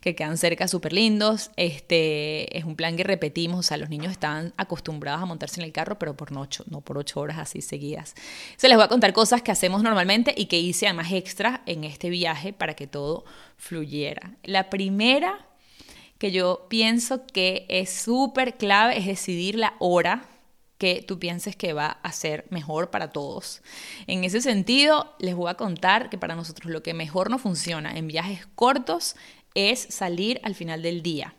que 0.02 0.14
quedan 0.14 0.38
cerca, 0.38 0.68
súper 0.68 0.94
lindos. 0.94 1.50
Este, 1.58 2.56
es 2.56 2.64
un 2.64 2.76
plan 2.76 2.96
que 2.96 3.04
repetimos, 3.04 3.58
o 3.58 3.64
sea, 3.64 3.78
los 3.78 3.90
niños 3.90 4.12
están 4.12 4.54
acostumbrados 4.56 5.24
a 5.24 5.26
montarse 5.26 5.60
en 5.60 5.66
el 5.66 5.72
carro, 5.72 5.98
pero 5.98 6.16
por 6.16 6.32
no, 6.32 6.48
no 6.70 6.82
por 6.82 7.00
ocho 7.00 7.22
horas 7.22 7.40
así 7.40 7.64
seguidas. 7.64 8.14
Se 8.56 8.68
les 8.68 8.78
voy 8.78 8.86
a 8.86 8.88
contar 8.88 9.14
cosas 9.14 9.42
que 9.42 9.52
hacemos 9.52 9.82
normalmente 9.82 10.32
y 10.38 10.46
que 10.46 10.60
hice 10.60 10.86
además 10.86 11.12
extra 11.12 11.64
en 11.66 11.86
este 11.86 12.12
viaje 12.12 12.54
para 12.54 12.76
que 12.76 12.86
todo 12.86 13.26
fluyera. 13.58 14.36
La 14.44 14.70
primera 14.70 15.44
que 16.18 16.32
yo 16.32 16.66
pienso 16.70 17.26
que 17.28 17.66
es 17.70 17.90
súper 17.90 18.56
clave 18.56 18.98
es 18.98 19.06
decidir 19.06 19.56
la 19.56 19.74
hora 19.80 20.28
que 20.78 21.02
tú 21.02 21.20
pienses 21.20 21.56
que 21.56 21.74
va 21.74 21.88
a 21.88 22.12
ser 22.12 22.46
mejor 22.50 22.92
para 22.92 23.12
todos. 23.12 23.62
En 24.08 24.24
ese 24.24 24.42
sentido, 24.42 25.16
les 25.20 25.36
voy 25.36 25.50
a 25.50 25.56
contar 25.56 26.10
que 26.10 26.18
para 26.18 26.36
nosotros 26.36 26.72
lo 26.72 26.84
que 26.84 26.94
mejor 26.94 27.30
nos 27.30 27.42
funciona 27.42 27.98
en 27.98 28.08
viajes 28.08 28.46
cortos 28.56 29.16
es 29.54 29.80
salir 29.80 30.42
al 30.44 30.56
final 30.56 30.82
del 30.82 31.02
día 31.02 31.34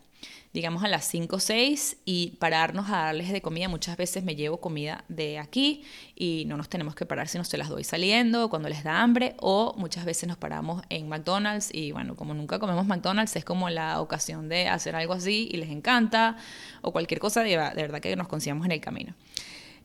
digamos 0.56 0.82
a 0.82 0.88
las 0.88 1.04
5 1.04 1.36
o 1.36 1.38
6 1.38 1.98
y 2.06 2.30
pararnos 2.38 2.88
a 2.88 3.02
darles 3.02 3.30
de 3.30 3.42
comida. 3.42 3.68
Muchas 3.68 3.98
veces 3.98 4.24
me 4.24 4.36
llevo 4.36 4.56
comida 4.56 5.04
de 5.06 5.38
aquí 5.38 5.84
y 6.14 6.44
no 6.46 6.56
nos 6.56 6.70
tenemos 6.70 6.94
que 6.94 7.04
parar 7.04 7.28
si 7.28 7.36
no 7.36 7.44
se 7.44 7.58
las 7.58 7.68
doy 7.68 7.84
saliendo, 7.84 8.48
cuando 8.48 8.70
les 8.70 8.82
da 8.82 9.02
hambre, 9.02 9.34
o 9.38 9.74
muchas 9.76 10.06
veces 10.06 10.26
nos 10.26 10.38
paramos 10.38 10.82
en 10.88 11.10
McDonald's 11.10 11.68
y 11.74 11.92
bueno, 11.92 12.16
como 12.16 12.32
nunca 12.32 12.58
comemos 12.58 12.86
McDonald's, 12.86 13.36
es 13.36 13.44
como 13.44 13.68
la 13.68 14.00
ocasión 14.00 14.48
de 14.48 14.68
hacer 14.68 14.96
algo 14.96 15.12
así 15.12 15.46
y 15.52 15.58
les 15.58 15.68
encanta, 15.68 16.38
o 16.80 16.90
cualquier 16.90 17.20
cosa 17.20 17.42
de, 17.42 17.54
verdad 17.54 18.00
que 18.00 18.16
nos 18.16 18.26
consigamos 18.26 18.64
en 18.64 18.72
el 18.72 18.80
camino. 18.80 19.14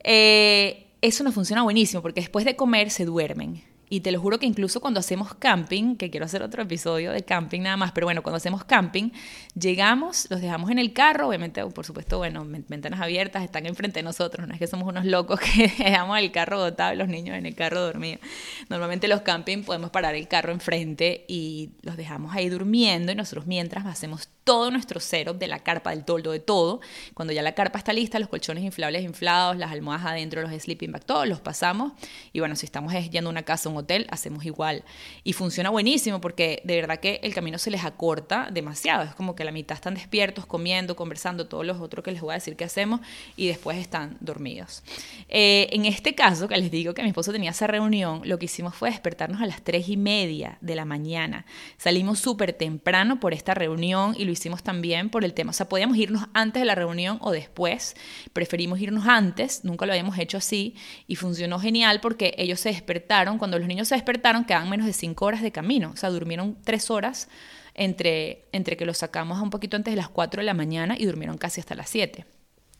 Eh, 0.05 0.87
eso 1.01 1.25
nos 1.25 1.33
funciona 1.33 1.63
buenísimo 1.63 2.01
porque 2.01 2.21
después 2.21 2.45
de 2.45 2.55
comer 2.55 2.91
se 2.91 3.03
duermen. 3.03 3.61
Y 3.93 3.99
te 3.99 4.13
lo 4.13 4.21
juro 4.21 4.39
que 4.39 4.45
incluso 4.45 4.79
cuando 4.79 5.01
hacemos 5.01 5.33
camping, 5.33 5.97
que 5.97 6.09
quiero 6.09 6.25
hacer 6.25 6.41
otro 6.43 6.63
episodio 6.63 7.11
de 7.11 7.23
camping 7.23 7.59
nada 7.59 7.75
más, 7.75 7.91
pero 7.91 8.07
bueno, 8.07 8.23
cuando 8.23 8.37
hacemos 8.37 8.63
camping, 8.63 9.09
llegamos, 9.53 10.27
los 10.29 10.39
dejamos 10.39 10.71
en 10.71 10.79
el 10.79 10.93
carro, 10.93 11.27
obviamente, 11.27 11.61
por 11.65 11.85
supuesto, 11.85 12.17
bueno, 12.17 12.45
ventanas 12.45 13.01
abiertas, 13.01 13.43
están 13.43 13.65
enfrente 13.65 13.99
de 13.99 14.03
nosotros, 14.03 14.47
no 14.47 14.53
es 14.53 14.59
que 14.61 14.67
somos 14.67 14.87
unos 14.87 15.03
locos 15.03 15.39
que 15.55 15.73
dejamos 15.77 16.17
el 16.19 16.31
carro 16.31 16.59
botado 16.59 16.95
los 16.95 17.09
niños 17.09 17.37
en 17.37 17.45
el 17.45 17.53
carro 17.53 17.81
dormidos. 17.81 18.21
Normalmente 18.69 19.09
los 19.09 19.23
camping 19.23 19.63
podemos 19.63 19.89
parar 19.89 20.15
el 20.15 20.29
carro 20.29 20.53
enfrente 20.53 21.25
y 21.27 21.71
los 21.81 21.97
dejamos 21.97 22.33
ahí 22.33 22.47
durmiendo 22.47 23.11
y 23.11 23.15
nosotros 23.15 23.45
mientras 23.45 23.85
hacemos 23.85 24.29
todo 24.43 24.71
nuestro 24.71 24.99
setup 24.99 25.37
de 25.37 25.47
la 25.47 25.59
carpa, 25.59 25.91
del 25.91 26.03
toldo, 26.03 26.31
de 26.31 26.39
todo. 26.39 26.81
Cuando 27.13 27.33
ya 27.33 27.41
la 27.41 27.53
carpa 27.53 27.77
está 27.77 27.93
lista, 27.93 28.19
los 28.19 28.29
colchones 28.29 28.63
inflables 28.63 29.03
inflados, 29.03 29.57
las 29.57 29.71
almohadas 29.71 30.07
adentro, 30.07 30.41
los 30.41 30.51
sleeping 30.51 30.91
bags, 30.91 31.05
todos 31.05 31.27
los 31.27 31.41
pasamos. 31.41 31.93
Y 32.33 32.39
bueno, 32.39 32.55
si 32.55 32.65
estamos 32.65 32.93
yendo 33.09 33.29
a 33.29 33.31
una 33.31 33.43
casa 33.43 33.69
o 33.69 33.71
un 33.71 33.77
hotel, 33.79 34.07
hacemos 34.09 34.45
igual. 34.45 34.83
Y 35.23 35.33
funciona 35.33 35.69
buenísimo 35.69 36.21
porque 36.21 36.61
de 36.63 36.75
verdad 36.75 36.99
que 36.99 37.19
el 37.23 37.33
camino 37.33 37.57
se 37.57 37.71
les 37.71 37.85
acorta 37.85 38.49
demasiado. 38.51 39.03
Es 39.03 39.15
como 39.15 39.35
que 39.35 39.43
la 39.43 39.51
mitad 39.51 39.75
están 39.75 39.93
despiertos, 39.93 40.45
comiendo, 40.45 40.95
conversando, 40.95 41.47
todos 41.47 41.65
los 41.65 41.79
otros 41.79 42.03
que 42.03 42.11
les 42.11 42.21
voy 42.21 42.31
a 42.31 42.35
decir 42.35 42.55
que 42.55 42.63
hacemos 42.63 43.01
y 43.35 43.47
después 43.47 43.77
están 43.77 44.17
dormidos. 44.19 44.83
Eh, 45.29 45.69
en 45.71 45.85
este 45.85 46.15
caso, 46.15 46.47
que 46.47 46.57
les 46.57 46.71
digo 46.71 46.93
que 46.93 47.03
mi 47.03 47.09
esposo 47.09 47.31
tenía 47.31 47.51
esa 47.51 47.67
reunión, 47.67 48.21
lo 48.25 48.39
que 48.39 48.45
hicimos 48.45 48.75
fue 48.75 48.89
despertarnos 48.89 49.41
a 49.41 49.45
las 49.45 49.61
tres 49.61 49.87
y 49.89 49.97
media 49.97 50.57
de 50.61 50.75
la 50.75 50.85
mañana. 50.85 51.45
Salimos 51.77 52.19
súper 52.19 52.53
temprano 52.53 53.19
por 53.19 53.33
esta 53.33 53.53
reunión 53.53 54.15
y 54.17 54.30
lo 54.31 54.33
hicimos 54.33 54.63
también 54.63 55.09
por 55.09 55.25
el 55.25 55.33
tema. 55.33 55.51
O 55.51 55.53
sea, 55.53 55.67
podíamos 55.67 55.97
irnos 55.97 56.23
antes 56.33 56.61
de 56.61 56.65
la 56.65 56.73
reunión 56.73 57.17
o 57.21 57.31
después. 57.31 57.95
Preferimos 58.33 58.79
irnos 58.79 59.05
antes, 59.05 59.63
nunca 59.65 59.85
lo 59.85 59.91
habíamos 59.91 60.17
hecho 60.17 60.37
así 60.37 60.75
y 61.07 61.15
funcionó 61.15 61.59
genial 61.59 61.99
porque 62.01 62.33
ellos 62.37 62.59
se 62.59 62.69
despertaron. 62.69 63.37
Cuando 63.37 63.59
los 63.59 63.67
niños 63.67 63.89
se 63.89 63.95
despertaron, 63.95 64.45
quedaban 64.45 64.69
menos 64.69 64.87
de 64.87 64.93
cinco 64.93 65.25
horas 65.25 65.41
de 65.41 65.51
camino. 65.51 65.91
O 65.93 65.97
sea, 65.97 66.09
durmieron 66.09 66.57
tres 66.63 66.89
horas 66.89 67.27
entre, 67.73 68.45
entre 68.51 68.77
que 68.77 68.85
los 68.85 68.97
sacamos 68.97 69.41
un 69.41 69.49
poquito 69.49 69.75
antes 69.77 69.91
de 69.91 69.97
las 69.97 70.09
4 70.09 70.41
de 70.41 70.45
la 70.45 70.53
mañana 70.53 70.95
y 70.97 71.05
durmieron 71.05 71.37
casi 71.37 71.59
hasta 71.59 71.75
las 71.75 71.89
7. 71.89 72.25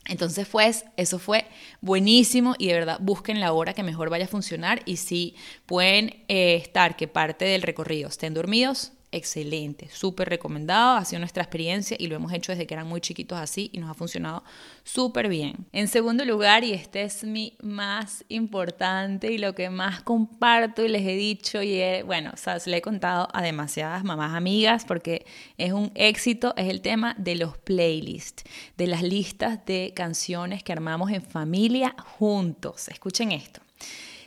Entonces, 0.08 0.48
pues, 0.48 0.86
eso 0.98 1.20
fue 1.20 1.46
buenísimo 1.79 2.55
y 2.58 2.67
de 2.67 2.74
verdad 2.74 2.98
busquen 3.01 3.39
la 3.39 3.53
hora 3.53 3.74
que 3.74 3.84
mejor 3.84 4.10
vaya 4.10 4.25
a 4.25 4.27
funcionar 4.27 4.81
y 4.86 4.98
si 4.98 5.36
pueden 5.65 6.24
eh, 6.27 6.55
estar 6.55 6.96
que 6.96 7.08
parte 7.08 7.46
del 7.46 7.62
recorrido 7.62 8.10
estén 8.10 8.34
dormidos, 8.34 8.93
excelente, 9.12 9.89
súper 9.91 10.30
recomendado, 10.30 10.98
ha 10.98 11.06
sido 11.06 11.20
nuestra 11.20 11.44
experiencia 11.44 11.98
y 12.00 12.08
lo 12.08 12.15
hemos 12.15 12.32
hecho 12.34 12.51
desde 12.51 12.65
que 12.65 12.74
eran 12.74 12.88
muy 12.88 13.01
chiquitos 13.01 13.38
así 13.38 13.70
y 13.74 13.80
nos 13.80 13.89
ha 13.89 13.94
funcionado 13.94 14.44
súper 14.84 15.27
bien. 15.27 15.68
En 15.74 15.88
segundo 15.88 16.24
lugar, 16.24 16.63
y 16.63 16.74
este 16.74 17.03
es 17.03 17.24
mi 17.24 17.58
más 17.62 18.24
importante 18.30 19.32
y 19.32 19.38
lo 19.38 19.53
que 19.53 19.70
más 19.70 20.01
comparto 20.01 20.84
y 20.84 20.88
les 20.88 21.01
he 21.01 21.15
dicho 21.15 21.62
y 21.62 21.82
bueno, 22.03 22.32
o 22.34 22.38
sea, 22.38 22.60
se 22.60 22.70
le 22.70 22.77
he 22.77 22.82
contado 22.82 23.27
a 23.34 23.41
demasiadas 23.41 24.03
mamás 24.03 24.34
amigas 24.34 24.86
porque 24.86 25.25
es 25.58 25.74
un 25.74 25.91
éxito, 25.96 26.53
es 26.56 26.70
el 26.70 26.82
tema 26.82 27.15
de 27.18 27.36
los 27.36 27.58
playlists, 27.58 28.44
de 28.77 28.88
las 28.88 29.03
listas 29.03 29.65
de 29.65 29.91
canciones 29.96 30.63
que 30.63 30.72
armamos 30.72 31.12
en 31.12 31.22
familia 31.22 31.96
juntos. 32.18 32.88
Escuchen 32.88 33.32
esto. 33.34 33.62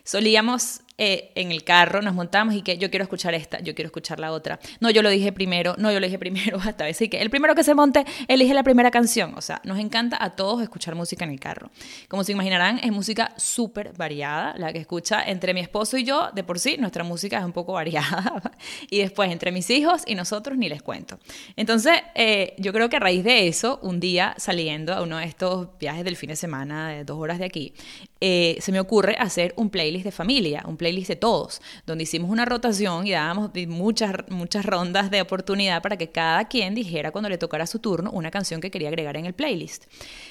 Solíamos 0.05 0.81
eh, 0.97 1.33
en 1.35 1.51
el 1.51 1.65
carro, 1.65 2.03
nos 2.03 2.15
montamos 2.15 2.55
y 2.55 2.63
que 2.63 2.79
yo 2.79 2.89
quiero 2.89 3.03
escuchar 3.03 3.35
esta, 3.35 3.59
yo 3.61 3.75
quiero 3.75 3.89
escuchar 3.89 4.21
la 4.21 4.31
otra. 4.31 4.61
No, 4.79 4.91
yo 4.91 5.03
lo 5.03 5.11
dije 5.11 5.33
primero, 5.33 5.75
no, 5.77 5.91
yo 5.91 5.99
lo 5.99 6.07
dije 6.07 6.21
primero, 6.21 6.59
hasta 6.65 6.85
veces 6.85 7.09
que 7.09 7.21
el 7.21 7.31
primero 7.31 7.57
que 7.57 7.65
se 7.65 7.75
monte 7.75 8.05
elige 8.29 8.55
la 8.55 8.63
primera 8.63 8.93
canción. 8.93 9.35
O 9.37 9.41
sea, 9.41 9.61
nos 9.65 9.81
encanta 9.81 10.23
a 10.23 10.31
todos 10.37 10.63
escuchar 10.63 10.95
música 10.95 11.25
en 11.25 11.33
el 11.33 11.41
carro. 11.41 11.71
Como 12.07 12.23
se 12.23 12.31
imaginarán, 12.31 12.79
es 12.79 12.93
música 12.93 13.35
súper 13.37 13.93
variada, 13.97 14.55
la 14.57 14.73
que 14.73 14.79
escucha 14.79 15.23
entre 15.25 15.53
mi 15.53 15.61
esposo 15.61 15.97
y 15.97 16.05
yo, 16.05 16.31
de 16.33 16.45
por 16.45 16.61
sí, 16.61 16.77
nuestra 16.79 17.03
música 17.03 17.39
es 17.39 17.45
un 17.45 17.53
poco 17.53 17.73
variada. 17.75 18.53
y 18.89 18.99
después 18.99 19.33
entre 19.33 19.51
mis 19.51 19.69
hijos 19.71 20.03
y 20.07 20.15
nosotros 20.15 20.57
ni 20.57 20.69
les 20.69 20.83
cuento. 20.83 21.19
Entonces, 21.57 21.95
eh, 22.15 22.55
yo 22.59 22.73
creo 22.73 22.89
que 22.89 22.97
a 22.97 23.01
raíz 23.01 23.25
de 23.25 23.49
eso, 23.49 23.81
un 23.83 23.99
día 23.99 24.35
saliendo 24.39 24.95
a 24.95 25.03
uno 25.03 25.19
de 25.19 25.25
estos 25.25 25.69
viajes 25.81 26.05
del 26.05 26.17
fin 26.17 26.29
de 26.29 26.37
semana, 26.37 26.91
de 26.91 27.05
dos 27.05 27.19
horas 27.19 27.41
de 27.41 27.47
aquí, 27.47 27.75
eh, 28.26 28.57
se 28.61 28.73
me 28.73 28.81
ocurre 28.81 29.16
hacer 29.19 29.52
un 29.54 29.69
playlist 29.69 30.07
de 30.07 30.11
familia, 30.11 30.64
un 30.66 30.78
playlist 30.78 31.09
de 31.09 31.16
todos, 31.16 31.61
donde 31.87 32.04
hicimos 32.04 32.31
una 32.31 32.47
rotación 32.47 33.07
y 33.07 33.11
dábamos 33.11 33.50
muchas, 33.69 34.14
muchas 34.31 34.64
rondas 34.64 35.11
de 35.11 35.21
oportunidad 35.21 35.83
para 35.83 35.99
que 35.99 36.09
cada 36.09 36.49
quien 36.49 36.75
dijera 36.75 37.11
cuando 37.11 37.28
le 37.28 37.37
tocara 37.37 37.66
su 37.66 37.81
turno 37.81 38.11
una 38.12 38.31
canción 38.31 38.62
que 38.62 38.71
quería 38.71 38.88
agregar 38.88 39.19
en 39.19 39.26
el 39.26 39.35
playlist. 39.35 39.85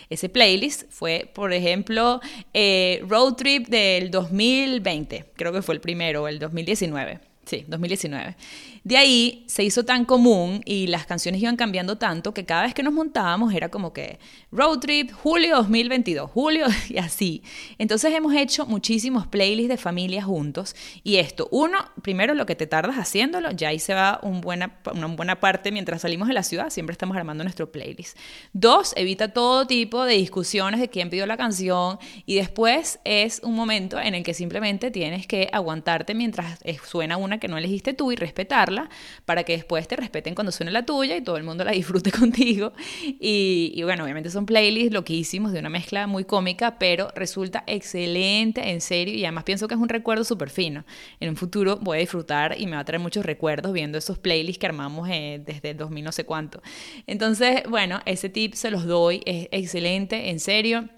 Ese 0.09 0.27
playlist 0.27 0.85
fue, 0.89 1.29
por 1.35 1.53
ejemplo, 1.53 2.19
eh, 2.51 3.03
Road 3.07 3.33
Trip 3.33 3.67
del 3.67 4.09
2020, 4.09 5.25
creo 5.35 5.53
que 5.53 5.61
fue 5.61 5.75
el 5.75 5.81
primero, 5.81 6.27
el 6.27 6.39
2019. 6.39 7.32
Sí, 7.45 7.65
2019. 7.67 8.37
De 8.85 8.97
ahí 8.97 9.43
se 9.47 9.63
hizo 9.63 9.83
tan 9.83 10.05
común 10.05 10.61
y 10.65 10.87
las 10.87 11.05
canciones 11.05 11.41
iban 11.41 11.57
cambiando 11.57 11.97
tanto 11.97 12.33
que 12.33 12.45
cada 12.45 12.63
vez 12.63 12.73
que 12.73 12.83
nos 12.83 12.93
montábamos 12.93 13.53
era 13.53 13.69
como 13.69 13.91
que 13.91 14.17
road 14.51 14.79
trip, 14.79 15.11
julio 15.11 15.57
2022, 15.57 16.31
julio 16.31 16.67
y 16.89 16.97
así. 16.97 17.43
Entonces 17.77 18.13
hemos 18.13 18.33
hecho 18.33 18.65
muchísimos 18.65 19.27
playlists 19.27 19.69
de 19.69 19.77
familia 19.77 20.23
juntos 20.23 20.75
y 21.03 21.17
esto, 21.17 21.49
uno, 21.51 21.77
primero 22.01 22.33
lo 22.33 22.45
que 22.45 22.55
te 22.55 22.65
tardas 22.65 22.95
haciéndolo, 22.97 23.51
ya 23.51 23.69
ahí 23.69 23.79
se 23.79 23.93
va 23.93 24.19
un 24.23 24.39
buena, 24.39 24.79
una 24.93 25.07
buena 25.07 25.39
parte 25.39 25.71
mientras 25.71 26.01
salimos 26.01 26.29
de 26.29 26.33
la 26.33 26.43
ciudad, 26.43 26.69
siempre 26.69 26.93
estamos 26.93 27.17
armando 27.17 27.43
nuestro 27.43 27.71
playlist. 27.71 28.17
Dos, 28.53 28.93
evita 28.95 29.33
todo 29.33 29.67
tipo 29.67 30.05
de 30.05 30.15
discusiones 30.15 30.79
de 30.79 30.89
quién 30.89 31.09
pidió 31.09 31.25
la 31.25 31.37
canción 31.37 31.99
y 32.25 32.35
después 32.35 32.99
es 33.03 33.41
un 33.43 33.53
momento 33.53 33.99
en 33.99 34.15
el 34.15 34.23
que 34.23 34.33
simplemente 34.33 34.91
tienes 34.91 35.27
que 35.27 35.49
aguantarte 35.51 36.15
mientras 36.15 36.59
suena 36.85 37.17
una 37.17 37.32
que 37.39 37.47
no 37.47 37.57
elegiste 37.57 37.93
tú 37.93 38.11
y 38.11 38.15
respetarla 38.15 38.89
para 39.25 39.43
que 39.43 39.53
después 39.53 39.87
te 39.87 39.95
respeten 39.95 40.35
cuando 40.35 40.51
suene 40.51 40.71
la 40.71 40.85
tuya 40.85 41.17
y 41.17 41.21
todo 41.21 41.37
el 41.37 41.43
mundo 41.43 41.63
la 41.63 41.71
disfrute 41.71 42.11
contigo. 42.19 42.73
Y, 43.01 43.81
bueno, 43.83 44.03
obviamente 44.03 44.29
son 44.29 44.45
playlists 44.45 44.93
loquísimos 44.93 45.51
de 45.51 45.59
una 45.59 45.69
mezcla 45.69 46.07
muy 46.07 46.25
cómica, 46.25 46.77
pero 46.77 47.09
resulta 47.15 47.63
excelente, 47.67 48.71
en 48.71 48.81
serio, 48.81 49.15
y 49.15 49.25
además 49.25 49.43
pienso 49.43 49.67
que 49.67 49.75
es 49.75 49.79
un 49.79 49.89
recuerdo 49.89 50.23
súper 50.23 50.49
fino. 50.49 50.85
En 51.19 51.29
un 51.29 51.35
futuro 51.35 51.77
voy 51.81 51.97
a 51.97 51.99
disfrutar 52.01 52.55
y 52.59 52.65
me 52.65 52.75
va 52.75 52.81
a 52.81 52.85
traer 52.85 53.01
muchos 53.01 53.25
recuerdos 53.25 53.73
viendo 53.73 53.97
esos 53.97 54.19
playlists 54.19 54.59
que 54.59 54.65
armamos 54.65 55.09
eh, 55.09 55.41
desde 55.45 55.71
el 55.71 55.77
2000 55.77 56.03
no 56.03 56.11
sé 56.11 56.25
cuánto. 56.25 56.61
Entonces, 57.07 57.63
bueno, 57.69 58.01
ese 58.05 58.29
tip 58.29 58.53
se 58.53 58.69
los 58.69 58.85
doy, 58.85 59.21
es 59.25 59.47
excelente, 59.51 60.29
en 60.29 60.39
serio. 60.39 60.89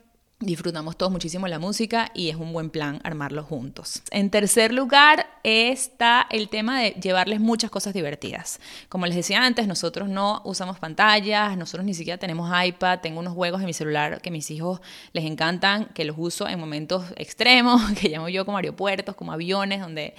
Disfrutamos 0.41 0.97
todos 0.97 1.13
muchísimo 1.13 1.47
la 1.47 1.59
música 1.59 2.11
y 2.13 2.29
es 2.29 2.35
un 2.35 2.51
buen 2.51 2.69
plan 2.69 2.99
armarlo 3.05 3.41
juntos. 3.41 4.01
En 4.11 4.29
tercer 4.29 4.73
lugar 4.73 5.27
está 5.43 6.27
el 6.29 6.49
tema 6.49 6.81
de 6.81 6.91
llevarles 6.91 7.39
muchas 7.39 7.71
cosas 7.71 7.93
divertidas. 7.93 8.59
Como 8.89 9.05
les 9.05 9.15
decía 9.15 9.41
antes, 9.45 9.65
nosotros 9.65 10.09
no 10.09 10.41
usamos 10.43 10.77
pantallas, 10.77 11.57
nosotros 11.57 11.85
ni 11.85 11.93
siquiera 11.93 12.17
tenemos 12.17 12.51
iPad, 12.65 12.99
tengo 12.99 13.21
unos 13.21 13.33
juegos 13.33 13.61
en 13.61 13.67
mi 13.67 13.73
celular 13.73 14.21
que 14.21 14.29
mis 14.29 14.51
hijos 14.51 14.81
les 15.13 15.23
encantan, 15.23 15.85
que 15.93 16.03
los 16.03 16.17
uso 16.19 16.49
en 16.49 16.59
momentos 16.59 17.05
extremos, 17.15 17.81
que 18.01 18.09
llamo 18.09 18.27
yo 18.27 18.43
como 18.43 18.57
aeropuertos, 18.57 19.15
como 19.15 19.31
aviones, 19.31 19.79
donde 19.79 20.15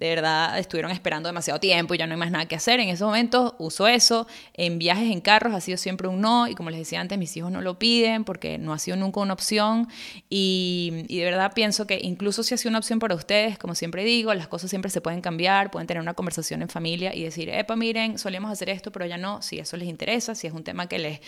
de 0.00 0.08
verdad 0.08 0.58
estuvieron 0.58 0.90
esperando 0.90 1.28
demasiado 1.28 1.60
tiempo 1.60 1.94
y 1.94 1.98
ya 1.98 2.06
no 2.06 2.14
hay 2.14 2.18
más 2.18 2.30
nada 2.30 2.46
que 2.46 2.56
hacer. 2.56 2.80
En 2.80 2.88
esos 2.88 3.06
momentos 3.06 3.52
uso 3.58 3.86
eso. 3.86 4.26
En 4.54 4.78
viajes 4.78 5.10
en 5.12 5.20
carros 5.20 5.52
ha 5.52 5.60
sido 5.60 5.76
siempre 5.76 6.08
un 6.08 6.22
no 6.22 6.48
y 6.48 6.54
como 6.54 6.70
les 6.70 6.78
decía 6.78 7.02
antes, 7.02 7.18
mis 7.18 7.36
hijos 7.36 7.52
no 7.52 7.60
lo 7.60 7.78
piden 7.78 8.24
porque 8.24 8.56
no 8.56 8.72
ha 8.72 8.78
sido 8.78 8.96
nunca 8.96 9.20
una 9.20 9.34
opción 9.34 9.88
y, 10.30 11.04
de 11.06 11.24
verdad 11.24 11.52
pienso 11.54 11.86
que 11.86 12.00
incluso 12.02 12.42
si 12.42 12.54
ha 12.54 12.56
sido 12.56 12.70
una 12.70 12.78
opción 12.78 12.98
para 12.98 13.14
ustedes, 13.14 13.58
como 13.58 13.74
siempre 13.74 14.02
digo, 14.02 14.32
las 14.32 14.48
cosas 14.48 14.70
siempre 14.70 14.90
se 14.90 15.02
pueden 15.02 15.20
cambiar, 15.20 15.70
pueden 15.70 15.86
tener 15.86 16.00
una 16.00 16.14
conversación 16.14 16.62
en 16.62 16.70
familia 16.70 17.14
y 17.14 17.22
decir, 17.22 17.50
epa, 17.50 17.76
miren, 17.76 18.16
solíamos 18.16 18.50
hacer 18.50 18.70
esto, 18.70 18.90
pero 18.90 19.04
ya 19.04 19.18
no, 19.18 19.42
si 19.42 19.58
eso 19.58 19.76
les 19.76 19.88
interesa, 19.88 20.34
si 20.34 20.46
es 20.46 20.54
un 20.54 20.64
tema 20.64 20.88
que 20.88 20.98
les 20.98 21.20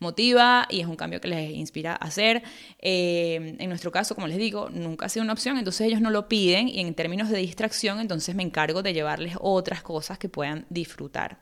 motiva 0.00 0.66
y 0.68 0.80
es 0.80 0.86
un 0.86 0.96
cambio 0.96 1.22
que 1.22 1.28
les 1.28 1.50
inspira 1.52 1.92
a 1.92 2.04
hacer. 2.04 2.42
Eh, 2.80 3.56
en 3.58 3.68
nuestro 3.70 3.90
caso, 3.90 4.14
como 4.14 4.26
les 4.26 4.36
digo, 4.36 4.68
nunca 4.68 5.06
ha 5.06 5.08
sido 5.08 5.24
una 5.24 5.32
opción, 5.32 5.56
entonces 5.56 5.86
ellos 5.86 6.02
no 6.02 6.10
lo 6.10 6.28
piden 6.28 6.68
y 6.68 6.80
en 6.80 6.92
términos 6.92 7.30
de 7.30 7.38
distracción, 7.38 8.00
entonces 8.00 8.17
entonces 8.18 8.34
me 8.34 8.42
encargo 8.42 8.82
de 8.82 8.92
llevarles 8.92 9.36
otras 9.40 9.80
cosas 9.80 10.18
que 10.18 10.28
puedan 10.28 10.66
disfrutar. 10.70 11.38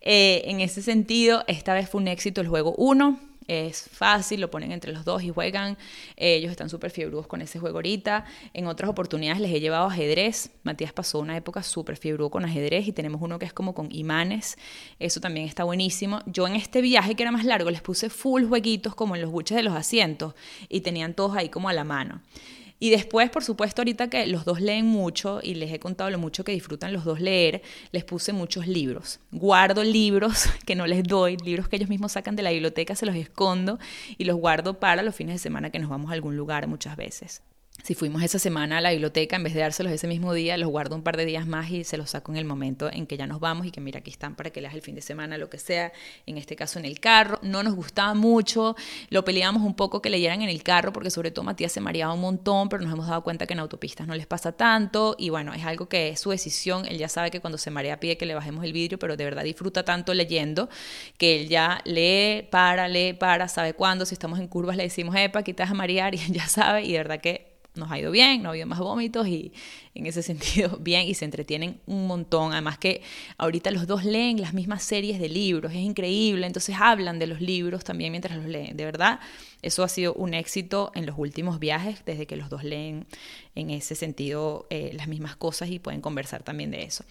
Eh, 0.00 0.42
en 0.44 0.60
ese 0.60 0.80
sentido, 0.80 1.42
esta 1.48 1.74
vez 1.74 1.90
fue 1.90 2.00
un 2.00 2.06
éxito 2.06 2.40
el 2.40 2.46
juego 2.46 2.72
1. 2.76 3.18
Es 3.48 3.88
fácil, 3.90 4.40
lo 4.40 4.48
ponen 4.48 4.70
entre 4.70 4.92
los 4.92 5.04
dos 5.04 5.24
y 5.24 5.30
juegan. 5.30 5.76
ellos 6.14 6.52
están 6.52 6.68
súper 6.68 6.92
fiebrudos 6.92 7.26
con 7.26 7.42
ese 7.42 7.58
juego 7.58 7.78
ahorita. 7.78 8.26
En 8.54 8.68
otras 8.68 8.88
oportunidades 8.88 9.40
les 9.40 9.52
he 9.52 9.58
llevado 9.58 9.86
ajedrez. 9.86 10.52
Matías 10.62 10.92
pasó 10.92 11.18
una 11.18 11.36
época 11.36 11.64
súper 11.64 11.96
fiebrudo 11.96 12.30
con 12.30 12.44
ajedrez 12.44 12.86
y 12.86 12.92
tenemos 12.92 13.20
uno 13.20 13.40
que 13.40 13.46
es 13.46 13.52
como 13.52 13.74
con 13.74 13.90
imanes. 13.90 14.56
Eso 15.00 15.18
también 15.18 15.48
está 15.48 15.64
buenísimo. 15.64 16.20
Yo 16.26 16.46
en 16.46 16.54
este 16.54 16.80
viaje 16.80 17.16
que 17.16 17.24
era 17.24 17.32
más 17.32 17.44
largo 17.44 17.70
les 17.70 17.82
puse 17.82 18.08
full 18.08 18.44
jueguitos 18.44 18.94
como 18.94 19.16
en 19.16 19.22
los 19.22 19.32
buches 19.32 19.56
de 19.56 19.64
los 19.64 19.74
asientos 19.74 20.34
y 20.68 20.82
tenían 20.82 21.14
todos 21.14 21.36
ahí 21.36 21.48
como 21.48 21.68
a 21.68 21.72
la 21.72 21.82
mano. 21.82 22.22
Y 22.82 22.88
después, 22.88 23.28
por 23.28 23.44
supuesto, 23.44 23.82
ahorita 23.82 24.08
que 24.08 24.26
los 24.26 24.46
dos 24.46 24.60
leen 24.62 24.86
mucho 24.86 25.40
y 25.42 25.54
les 25.54 25.70
he 25.70 25.78
contado 25.78 26.08
lo 26.08 26.18
mucho 26.18 26.44
que 26.44 26.52
disfrutan 26.52 26.94
los 26.94 27.04
dos 27.04 27.20
leer, 27.20 27.60
les 27.92 28.04
puse 28.04 28.32
muchos 28.32 28.66
libros. 28.66 29.20
Guardo 29.30 29.84
libros 29.84 30.46
que 30.66 30.74
no 30.74 30.86
les 30.86 31.04
doy, 31.04 31.36
libros 31.36 31.68
que 31.68 31.76
ellos 31.76 31.90
mismos 31.90 32.12
sacan 32.12 32.36
de 32.36 32.42
la 32.42 32.50
biblioteca, 32.50 32.96
se 32.96 33.04
los 33.04 33.14
escondo 33.14 33.78
y 34.16 34.24
los 34.24 34.36
guardo 34.36 34.80
para 34.80 35.02
los 35.02 35.14
fines 35.14 35.34
de 35.34 35.38
semana 35.38 35.68
que 35.68 35.78
nos 35.78 35.90
vamos 35.90 36.10
a 36.10 36.14
algún 36.14 36.38
lugar 36.38 36.66
muchas 36.68 36.96
veces. 36.96 37.42
Si 37.82 37.94
fuimos 37.94 38.22
esa 38.22 38.38
semana 38.38 38.78
a 38.78 38.80
la 38.80 38.90
biblioteca, 38.90 39.36
en 39.36 39.42
vez 39.42 39.54
de 39.54 39.60
dárselos 39.60 39.92
ese 39.92 40.06
mismo 40.06 40.34
día, 40.34 40.58
los 40.58 40.68
guardo 40.68 40.94
un 40.94 41.02
par 41.02 41.16
de 41.16 41.24
días 41.24 41.46
más 41.46 41.70
y 41.70 41.84
se 41.84 41.96
los 41.96 42.10
saco 42.10 42.30
en 42.30 42.36
el 42.36 42.44
momento 42.44 42.90
en 42.92 43.06
que 43.06 43.16
ya 43.16 43.26
nos 43.26 43.40
vamos 43.40 43.66
y 43.66 43.70
que 43.70 43.80
mira, 43.80 44.00
aquí 44.00 44.10
están 44.10 44.34
para 44.34 44.50
que 44.50 44.60
leas 44.60 44.74
el 44.74 44.82
fin 44.82 44.94
de 44.94 45.00
semana, 45.00 45.38
lo 45.38 45.48
que 45.48 45.58
sea, 45.58 45.92
en 46.26 46.36
este 46.36 46.56
caso 46.56 46.78
en 46.78 46.84
el 46.84 47.00
carro. 47.00 47.38
No 47.42 47.62
nos 47.62 47.74
gustaba 47.74 48.12
mucho, 48.14 48.76
lo 49.08 49.24
peleábamos 49.24 49.62
un 49.62 49.74
poco 49.74 50.02
que 50.02 50.10
leyeran 50.10 50.42
en 50.42 50.50
el 50.50 50.62
carro 50.62 50.92
porque 50.92 51.10
sobre 51.10 51.30
todo 51.30 51.44
Matías 51.44 51.72
se 51.72 51.80
mareaba 51.80 52.12
un 52.12 52.20
montón, 52.20 52.68
pero 52.68 52.82
nos 52.82 52.92
hemos 52.92 53.06
dado 53.06 53.22
cuenta 53.22 53.46
que 53.46 53.54
en 53.54 53.60
autopistas 53.60 54.06
no 54.06 54.14
les 54.14 54.26
pasa 54.26 54.52
tanto 54.52 55.16
y 55.18 55.30
bueno, 55.30 55.54
es 55.54 55.64
algo 55.64 55.88
que 55.88 56.10
es 56.10 56.20
su 56.20 56.30
decisión, 56.30 56.84
él 56.86 56.98
ya 56.98 57.08
sabe 57.08 57.30
que 57.30 57.40
cuando 57.40 57.56
se 57.56 57.70
marea 57.70 57.98
pide 57.98 58.18
que 58.18 58.26
le 58.26 58.34
bajemos 58.34 58.64
el 58.64 58.72
vidrio, 58.74 58.98
pero 58.98 59.16
de 59.16 59.24
verdad 59.24 59.42
disfruta 59.42 59.84
tanto 59.84 60.12
leyendo 60.12 60.68
que 61.16 61.40
él 61.40 61.48
ya 61.48 61.80
lee, 61.84 62.46
para, 62.50 62.88
lee, 62.88 63.14
para, 63.14 63.48
sabe 63.48 63.72
cuándo, 63.72 64.04
si 64.04 64.14
estamos 64.14 64.38
en 64.38 64.48
curvas 64.48 64.76
le 64.76 64.82
decimos, 64.82 65.16
epa, 65.16 65.42
quitas 65.42 65.70
a 65.70 65.74
marear 65.74 66.14
y 66.14 66.18
él 66.18 66.32
ya 66.32 66.46
sabe 66.46 66.82
y 66.84 66.92
de 66.92 66.98
verdad 66.98 67.20
que 67.20 67.49
nos 67.74 67.90
ha 67.90 67.98
ido 67.98 68.10
bien, 68.10 68.42
no 68.42 68.48
ha 68.48 68.52
habido 68.52 68.66
más 68.66 68.78
vómitos 68.78 69.26
y 69.28 69.52
en 69.94 70.06
ese 70.06 70.22
sentido 70.30 70.78
bien 70.80 71.06
y 71.06 71.14
se 71.14 71.24
entretienen 71.24 71.80
un 71.86 72.06
montón. 72.06 72.52
Además 72.52 72.78
que 72.78 73.02
ahorita 73.38 73.70
los 73.70 73.86
dos 73.86 74.04
leen 74.04 74.40
las 74.40 74.54
mismas 74.54 74.82
series 74.82 75.20
de 75.20 75.28
libros, 75.28 75.72
es 75.72 75.78
increíble, 75.78 76.46
entonces 76.46 76.76
hablan 76.78 77.18
de 77.18 77.26
los 77.26 77.40
libros 77.40 77.84
también 77.84 78.12
mientras 78.12 78.36
los 78.36 78.46
leen. 78.46 78.76
De 78.76 78.84
verdad, 78.84 79.20
eso 79.62 79.82
ha 79.82 79.88
sido 79.88 80.14
un 80.14 80.32
éxito 80.32 80.90
en 80.94 81.04
los 81.04 81.18
últimos 81.18 81.58
viajes, 81.58 82.02
desde 82.06 82.26
que 82.26 82.36
los 82.36 82.48
dos 82.48 82.64
leen 82.64 83.06
en 83.54 83.70
ese 83.70 83.94
sentido 83.94 84.66
eh, 84.70 84.92
las 84.94 85.08
mismas 85.08 85.36
cosas 85.36 85.68
y 85.70 85.78
pueden 85.78 86.00
conversar 86.00 86.42
también 86.42 86.70
de 86.70 86.84
eso. 86.84 87.04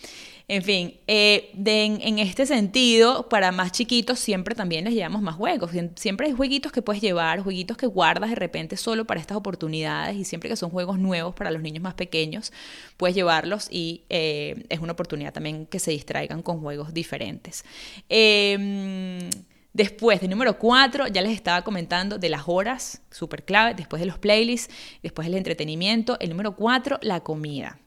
En 0.47 0.63
fin, 0.63 0.95
eh, 1.05 1.51
en, 1.53 2.17
este 2.17 2.45
sentido, 2.45 3.29
para 3.29 3.51
más 3.51 3.71
chiquitos 3.71 4.19
siempre 4.19 4.55
también 4.55 4.85
les 4.85 4.93
llevamos 4.93 5.21
más 5.21 5.35
juegos. 5.35 5.71
Siempre 5.95 6.27
hay 6.27 6.33
jueguitos 6.33 6.71
que 6.71 6.81
puedes 6.81 7.01
llevar, 7.01 7.41
jueguitos 7.41 7.77
que 7.77 7.85
guardas 7.85 8.31
de 8.31 8.35
repente 8.35 8.77
solo 8.77 9.05
para 9.05 9.19
estas 9.19 9.37
oportunidades 9.37 10.15
y 10.15 10.25
siempre 10.25 10.49
que 10.49 10.55
son 10.55 10.71
juegos 10.71 10.97
nuevos 10.97 11.35
para 11.35 11.51
los 11.51 11.61
niños 11.61 11.83
más 11.83 11.93
pequeños, 11.93 12.51
puedes 12.97 13.15
llevarlos 13.15 13.67
y 13.71 14.03
eh, 14.09 14.65
es 14.69 14.79
una 14.79 14.93
oportunidad 14.93 15.33
también 15.33 15.65
que 15.65 15.79
se 15.79 15.91
distraigan 15.91 16.41
con 16.41 16.59
juegos 16.59 16.93
diferentes. 16.93 17.63
Em, 18.09 19.29
Después, 19.71 20.19
de 20.19 20.27
número 20.27 20.57
cuatro, 20.57 21.07
ya 21.07 21.21
les 21.21 21.31
estaba 21.31 21.61
comentando 21.61 22.17
de 22.17 22.29
las 22.29 22.43
horas, 22.47 23.03
súper 23.11 23.45
clave, 23.45 23.75
después 23.75 23.99
de 23.99 24.07
los 24.07 24.17
playlists, 24.17 24.73
después 25.03 25.27
el 25.27 25.35
entretenimiento. 25.35 26.17
El 26.19 26.31
número 26.31 26.55
cuatro, 26.55 26.97
la 27.01 27.19
comida. 27.21 27.79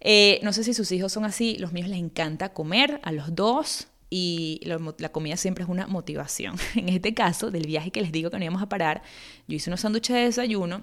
Eh, 0.00 0.40
no 0.42 0.52
sé 0.52 0.64
si 0.64 0.74
sus 0.74 0.90
hijos 0.90 1.12
son 1.12 1.24
así, 1.24 1.56
los 1.58 1.72
míos 1.72 1.88
les 1.88 2.00
encanta 2.00 2.52
comer 2.52 3.00
a 3.04 3.12
los 3.12 3.36
dos 3.36 3.86
y 4.10 4.60
la 4.64 5.08
comida 5.10 5.36
siempre 5.36 5.62
es 5.62 5.70
una 5.70 5.86
motivación. 5.86 6.56
En 6.74 6.88
este 6.88 7.14
caso, 7.14 7.50
del 7.50 7.66
viaje 7.66 7.92
que 7.92 8.02
les 8.02 8.10
digo 8.10 8.28
que 8.30 8.38
no 8.38 8.44
íbamos 8.44 8.62
a 8.62 8.68
parar, 8.68 9.02
yo 9.46 9.56
hice 9.56 9.70
unos 9.70 9.80
sándwiches 9.80 10.14
de 10.14 10.22
desayuno 10.24 10.82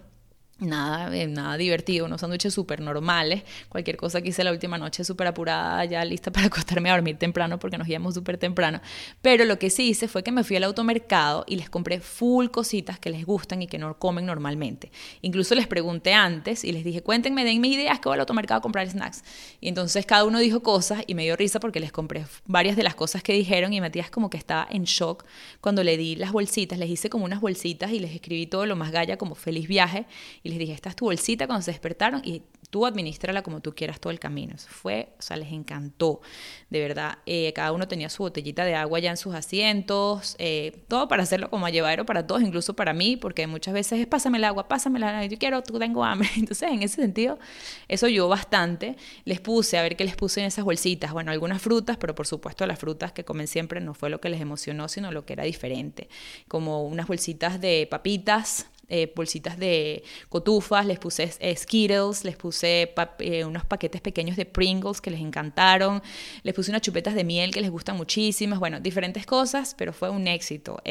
Nada, 0.60 1.16
eh, 1.16 1.26
nada 1.26 1.56
divertido, 1.56 2.06
unos 2.06 2.20
sándwiches 2.20 2.54
súper 2.54 2.82
normales, 2.82 3.44
cualquier 3.70 3.96
cosa 3.96 4.22
que 4.22 4.30
hice 4.30 4.44
la 4.44 4.52
última 4.52 4.78
noche 4.78 5.06
súper 5.06 5.28
apurada, 5.28 5.86
ya 5.86 6.04
lista 6.04 6.32
para 6.34 6.48
acostarme 6.48 6.90
a 6.90 6.94
dormir 6.94 7.18
temprano 7.18 7.60
porque 7.60 7.78
nos 7.78 7.88
íbamos 7.88 8.14
súper 8.14 8.38
temprano. 8.38 8.82
Pero 9.22 9.46
lo 9.46 9.58
que 9.58 9.70
sí 9.70 9.90
hice 9.90 10.10
fue 10.10 10.22
que 10.22 10.34
me 10.34 10.44
fui 10.44 10.58
al 10.58 10.66
automercado 10.66 11.46
y 11.48 11.56
les 11.56 11.70
compré 11.70 12.02
full 12.02 12.48
cositas 12.48 13.00
que 13.00 13.10
les 13.10 13.26
gustan 13.26 13.62
y 13.62 13.68
que 13.68 13.78
no 13.78 13.98
comen 13.98 14.26
normalmente. 14.26 14.92
Incluso 15.22 15.56
les 15.56 15.66
pregunté 15.66 16.14
antes 16.14 16.66
y 16.66 16.74
les 16.74 16.84
dije, 16.84 17.02
cuéntenme, 17.02 17.46
denme 17.46 17.70
ideas 17.70 18.00
que 18.00 18.10
voy 18.10 18.16
al 18.16 18.20
automercado 18.20 18.60
a 18.60 18.62
comprar 18.62 18.90
snacks. 18.90 19.24
Y 19.62 19.70
entonces 19.70 20.06
cada 20.06 20.26
uno 20.26 20.40
dijo 20.40 20.62
cosas 20.62 21.04
y 21.08 21.16
me 21.16 21.24
dio 21.24 21.38
risa 21.38 21.62
porque 21.62 21.80
les 21.80 21.94
compré 21.94 22.26
varias 22.46 22.76
de 22.76 22.84
las 22.84 22.96
cosas 22.96 23.24
que 23.24 23.32
dijeron 23.32 23.72
y 23.72 23.80
Matías 23.80 24.10
como 24.10 24.30
que 24.30 24.38
estaba 24.38 24.68
en 24.70 24.84
shock 24.84 25.24
cuando 25.62 25.86
le 25.86 25.96
di 25.96 26.18
las 26.18 26.34
bolsitas, 26.34 26.78
les 26.78 26.90
hice 26.90 27.10
como 27.10 27.24
unas 27.24 27.40
bolsitas 27.40 27.92
y 27.92 28.00
les 28.00 28.14
escribí 28.14 28.46
todo 28.46 28.66
lo 28.66 28.76
más 28.76 28.92
galla 28.92 29.16
como 29.16 29.36
feliz 29.36 29.66
viaje. 29.70 30.06
Les 30.50 30.60
dije, 30.60 30.74
esta 30.74 30.90
es 30.90 30.96
tu 30.96 31.06
bolsita 31.06 31.48
cuando 31.48 31.64
se 31.64 31.72
despertaron 31.72 32.22
y 32.24 32.44
tú 32.70 32.86
administrala 32.86 33.42
como 33.42 33.62
tú 33.62 33.74
quieras 33.74 34.00
todo 34.00 34.12
el 34.12 34.20
camino. 34.20 34.56
Eso 34.56 34.68
fue, 34.70 35.14
o 35.18 35.22
sea, 35.22 35.38
les 35.38 35.52
encantó, 35.52 36.22
de 36.70 36.80
verdad. 36.80 37.18
Eh, 37.26 37.52
cada 37.54 37.72
uno 37.72 37.88
tenía 37.88 38.10
su 38.10 38.24
botellita 38.24 38.64
de 38.66 38.76
agua 38.76 39.00
ya 39.00 39.10
en 39.10 39.18
sus 39.18 39.34
asientos, 39.34 40.36
eh, 40.40 40.84
todo 40.88 41.08
para 41.08 41.24
hacerlo 41.24 41.50
como 41.50 41.66
a 41.66 41.70
llevar 41.70 42.06
para 42.06 42.28
todos, 42.28 42.42
incluso 42.42 42.76
para 42.76 42.94
mí, 42.94 43.18
porque 43.18 43.48
muchas 43.48 43.74
veces 43.74 44.00
es 44.00 44.08
pásame 44.08 44.38
el 44.38 44.44
agua, 44.44 44.68
pásame 44.68 45.04
agua, 45.04 45.26
yo 45.26 45.38
quiero, 45.38 45.62
tú 45.64 45.80
tengo 45.80 46.04
hambre. 46.04 46.30
Entonces, 46.38 46.70
en 46.72 46.84
ese 46.84 47.02
sentido, 47.02 47.40
eso 47.88 48.06
ayudó 48.06 48.28
bastante. 48.28 48.96
Les 49.26 49.40
puse, 49.40 49.78
a 49.78 49.82
ver 49.82 49.96
qué 49.96 50.04
les 50.04 50.16
puse 50.16 50.42
en 50.42 50.48
esas 50.48 50.64
bolsitas. 50.66 51.12
Bueno, 51.12 51.32
algunas 51.32 51.62
frutas, 51.62 51.98
pero 51.98 52.14
por 52.16 52.28
supuesto 52.28 52.66
las 52.66 52.80
frutas 52.80 53.12
que 53.12 53.24
comen 53.24 53.48
siempre 53.48 53.82
no 53.82 53.94
fue 53.94 54.10
lo 54.10 54.22
que 54.22 54.30
les 54.30 54.42
emocionó, 54.42 54.88
sino 54.88 55.12
lo 55.12 55.26
que 55.26 55.34
era 55.34 55.44
diferente. 55.44 56.10
Como 56.48 56.84
unas 56.86 57.08
bolsitas 57.08 57.60
de 57.60 57.88
papitas, 57.90 58.68
eh, 58.90 59.12
bolsitas 59.16 59.58
de 59.58 60.04
cotufas, 60.30 60.86
les 60.86 61.00
puse 61.00 61.32
eh, 61.40 61.56
Skittles, 61.56 62.24
les 62.24 62.36
puse 62.36 62.94
eh, 63.20 63.46
unos 63.46 63.66
paquetes 63.66 64.02
pequeños 64.02 64.36
de 64.36 64.46
Pringles 64.46 65.00
que 65.00 65.12
les 65.12 65.22
encantaron, 65.22 66.02
les 66.44 66.54
puse 66.54 66.72
unas 66.72 66.82
chupetas 66.82 67.16
de 67.16 67.24
miel 67.24 67.52
que 67.52 67.62
les 67.62 67.70
gustan 67.70 67.98
muchísimas, 67.98 68.60
bueno, 68.60 68.80
diferentes 68.80 69.26
cosas, 69.26 69.76
pero 69.78 69.94
fue 69.94 70.10
un 70.10 70.28
éxito. 70.28 70.82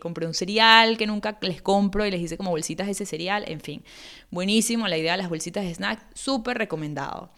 compré 0.00 0.26
un 0.26 0.34
cereal 0.34 0.96
que 0.96 1.06
nunca 1.06 1.36
les 1.42 1.60
compro 1.60 2.06
y 2.06 2.10
les 2.10 2.20
hice 2.20 2.36
como 2.36 2.50
bolsitas 2.50 2.86
de 2.86 2.92
ese 2.92 3.06
cereal, 3.06 3.44
en 3.48 3.60
fin, 3.60 3.82
buenísimo 4.30 4.88
la 4.88 4.96
idea 4.96 5.12
de 5.12 5.18
las 5.18 5.28
bolsitas 5.28 5.64
de 5.64 5.74
snack, 5.74 6.06
súper 6.14 6.58
recomendado. 6.58 7.30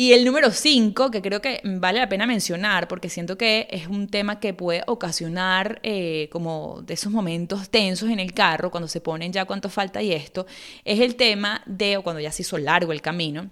Y 0.00 0.12
el 0.12 0.24
número 0.24 0.52
5, 0.52 1.10
que 1.10 1.20
creo 1.20 1.42
que 1.42 1.60
vale 1.64 1.98
la 1.98 2.08
pena 2.08 2.24
mencionar, 2.24 2.86
porque 2.86 3.08
siento 3.08 3.36
que 3.36 3.66
es 3.68 3.88
un 3.88 4.06
tema 4.06 4.38
que 4.38 4.54
puede 4.54 4.84
ocasionar 4.86 5.80
eh, 5.82 6.28
como 6.30 6.82
de 6.82 6.94
esos 6.94 7.10
momentos 7.10 7.68
tensos 7.68 8.08
en 8.08 8.20
el 8.20 8.32
carro, 8.32 8.70
cuando 8.70 8.86
se 8.86 9.00
ponen 9.00 9.32
ya 9.32 9.44
cuánto 9.44 9.68
falta 9.68 10.00
y 10.00 10.12
esto, 10.12 10.46
es 10.84 11.00
el 11.00 11.16
tema 11.16 11.62
de, 11.66 11.96
o 11.96 12.04
cuando 12.04 12.20
ya 12.20 12.30
se 12.30 12.42
hizo 12.42 12.58
largo 12.58 12.92
el 12.92 13.02
camino, 13.02 13.50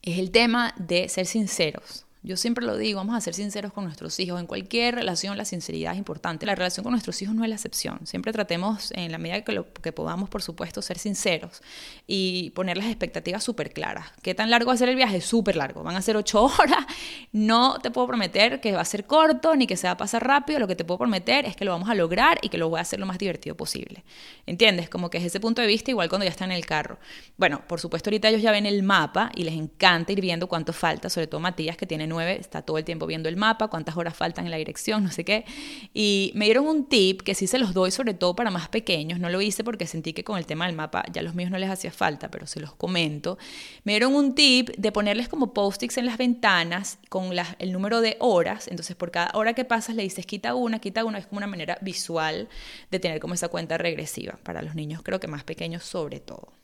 es 0.00 0.20
el 0.20 0.30
tema 0.30 0.74
de 0.78 1.08
ser 1.08 1.26
sinceros. 1.26 2.06
Yo 2.22 2.36
siempre 2.36 2.66
lo 2.66 2.76
digo, 2.76 2.98
vamos 2.98 3.16
a 3.16 3.20
ser 3.22 3.32
sinceros 3.32 3.72
con 3.72 3.84
nuestros 3.84 4.20
hijos. 4.20 4.38
En 4.38 4.46
cualquier 4.46 4.94
relación 4.94 5.38
la 5.38 5.46
sinceridad 5.46 5.92
es 5.92 5.98
importante. 5.98 6.44
La 6.44 6.54
relación 6.54 6.84
con 6.84 6.90
nuestros 6.90 7.20
hijos 7.22 7.34
no 7.34 7.44
es 7.44 7.48
la 7.48 7.56
excepción. 7.56 8.06
Siempre 8.06 8.30
tratemos, 8.30 8.92
en 8.92 9.10
la 9.10 9.16
medida 9.16 9.40
que, 9.42 9.52
lo, 9.52 9.72
que 9.72 9.90
podamos, 9.92 10.28
por 10.28 10.42
supuesto, 10.42 10.82
ser 10.82 10.98
sinceros 10.98 11.62
y 12.06 12.50
poner 12.50 12.76
las 12.76 12.88
expectativas 12.88 13.42
súper 13.42 13.72
claras. 13.72 14.12
¿Qué 14.20 14.34
tan 14.34 14.50
largo 14.50 14.68
va 14.68 14.74
a 14.74 14.76
ser 14.76 14.90
el 14.90 14.96
viaje? 14.96 15.22
Súper 15.22 15.56
largo. 15.56 15.82
Van 15.82 15.96
a 15.96 16.02
ser 16.02 16.18
ocho 16.18 16.44
horas. 16.58 16.84
No 17.32 17.78
te 17.78 17.90
puedo 17.90 18.06
prometer 18.06 18.60
que 18.60 18.72
va 18.72 18.82
a 18.82 18.84
ser 18.84 19.06
corto 19.06 19.56
ni 19.56 19.66
que 19.66 19.78
se 19.78 19.86
va 19.86 19.92
a 19.92 19.96
pasar 19.96 20.26
rápido. 20.26 20.58
Lo 20.58 20.68
que 20.68 20.76
te 20.76 20.84
puedo 20.84 20.98
prometer 20.98 21.46
es 21.46 21.56
que 21.56 21.64
lo 21.64 21.70
vamos 21.70 21.88
a 21.88 21.94
lograr 21.94 22.38
y 22.42 22.50
que 22.50 22.58
lo 22.58 22.68
voy 22.68 22.80
a 22.80 22.82
hacer 22.82 23.00
lo 23.00 23.06
más 23.06 23.16
divertido 23.16 23.56
posible. 23.56 24.04
¿Entiendes? 24.44 24.90
Como 24.90 25.08
que 25.08 25.16
es 25.16 25.24
ese 25.24 25.40
punto 25.40 25.62
de 25.62 25.68
vista 25.68 25.90
igual 25.90 26.10
cuando 26.10 26.26
ya 26.26 26.30
están 26.30 26.50
en 26.50 26.58
el 26.58 26.66
carro. 26.66 26.98
Bueno, 27.38 27.62
por 27.66 27.80
supuesto 27.80 28.10
ahorita 28.10 28.28
ellos 28.28 28.42
ya 28.42 28.52
ven 28.52 28.66
el 28.66 28.82
mapa 28.82 29.32
y 29.34 29.44
les 29.44 29.54
encanta 29.54 30.12
ir 30.12 30.20
viendo 30.20 30.48
cuánto 30.48 30.74
falta, 30.74 31.08
sobre 31.08 31.26
todo 31.26 31.40
Matías 31.40 31.78
que 31.78 31.86
tiene 31.86 32.09
está 32.18 32.62
todo 32.62 32.78
el 32.78 32.84
tiempo 32.84 33.06
viendo 33.06 33.28
el 33.28 33.36
mapa, 33.36 33.68
cuántas 33.68 33.96
horas 33.98 34.16
faltan 34.16 34.46
en 34.46 34.50
la 34.50 34.56
dirección, 34.56 35.04
no 35.04 35.10
sé 35.10 35.24
qué. 35.24 35.44
Y 35.92 36.32
me 36.34 36.46
dieron 36.46 36.66
un 36.66 36.88
tip 36.88 37.20
que 37.20 37.34
sí 37.34 37.46
se 37.46 37.58
los 37.58 37.74
doy 37.74 37.90
sobre 37.90 38.14
todo 38.14 38.34
para 38.34 38.50
más 38.50 38.70
pequeños, 38.70 39.20
no 39.20 39.28
lo 39.28 39.42
hice 39.42 39.62
porque 39.62 39.86
sentí 39.86 40.14
que 40.14 40.24
con 40.24 40.38
el 40.38 40.46
tema 40.46 40.66
del 40.66 40.74
mapa 40.74 41.04
ya 41.12 41.20
los 41.20 41.34
míos 41.34 41.50
no 41.50 41.58
les 41.58 41.68
hacía 41.68 41.92
falta, 41.92 42.30
pero 42.30 42.46
se 42.46 42.58
los 42.58 42.74
comento. 42.74 43.36
Me 43.84 43.92
dieron 43.92 44.14
un 44.14 44.34
tip 44.34 44.70
de 44.78 44.92
ponerles 44.92 45.28
como 45.28 45.52
post-its 45.52 45.98
en 45.98 46.06
las 46.06 46.16
ventanas 46.16 46.98
con 47.10 47.30
el 47.58 47.72
número 47.72 48.00
de 48.00 48.16
horas, 48.20 48.68
entonces 48.68 48.96
por 48.96 49.10
cada 49.10 49.30
hora 49.34 49.52
que 49.52 49.66
pasas 49.66 49.94
le 49.94 50.02
dices 50.02 50.24
quita 50.24 50.54
una, 50.54 50.78
quita 50.78 51.04
una, 51.04 51.18
es 51.18 51.26
como 51.26 51.38
una 51.38 51.46
manera 51.46 51.76
visual 51.82 52.48
de 52.90 52.98
tener 52.98 53.20
como 53.20 53.34
esa 53.34 53.48
cuenta 53.48 53.76
regresiva 53.76 54.38
para 54.42 54.62
los 54.62 54.74
niños 54.74 55.02
creo 55.02 55.20
que 55.20 55.28
más 55.28 55.44
pequeños 55.44 55.84
sobre 55.84 56.20
todo. 56.20 56.59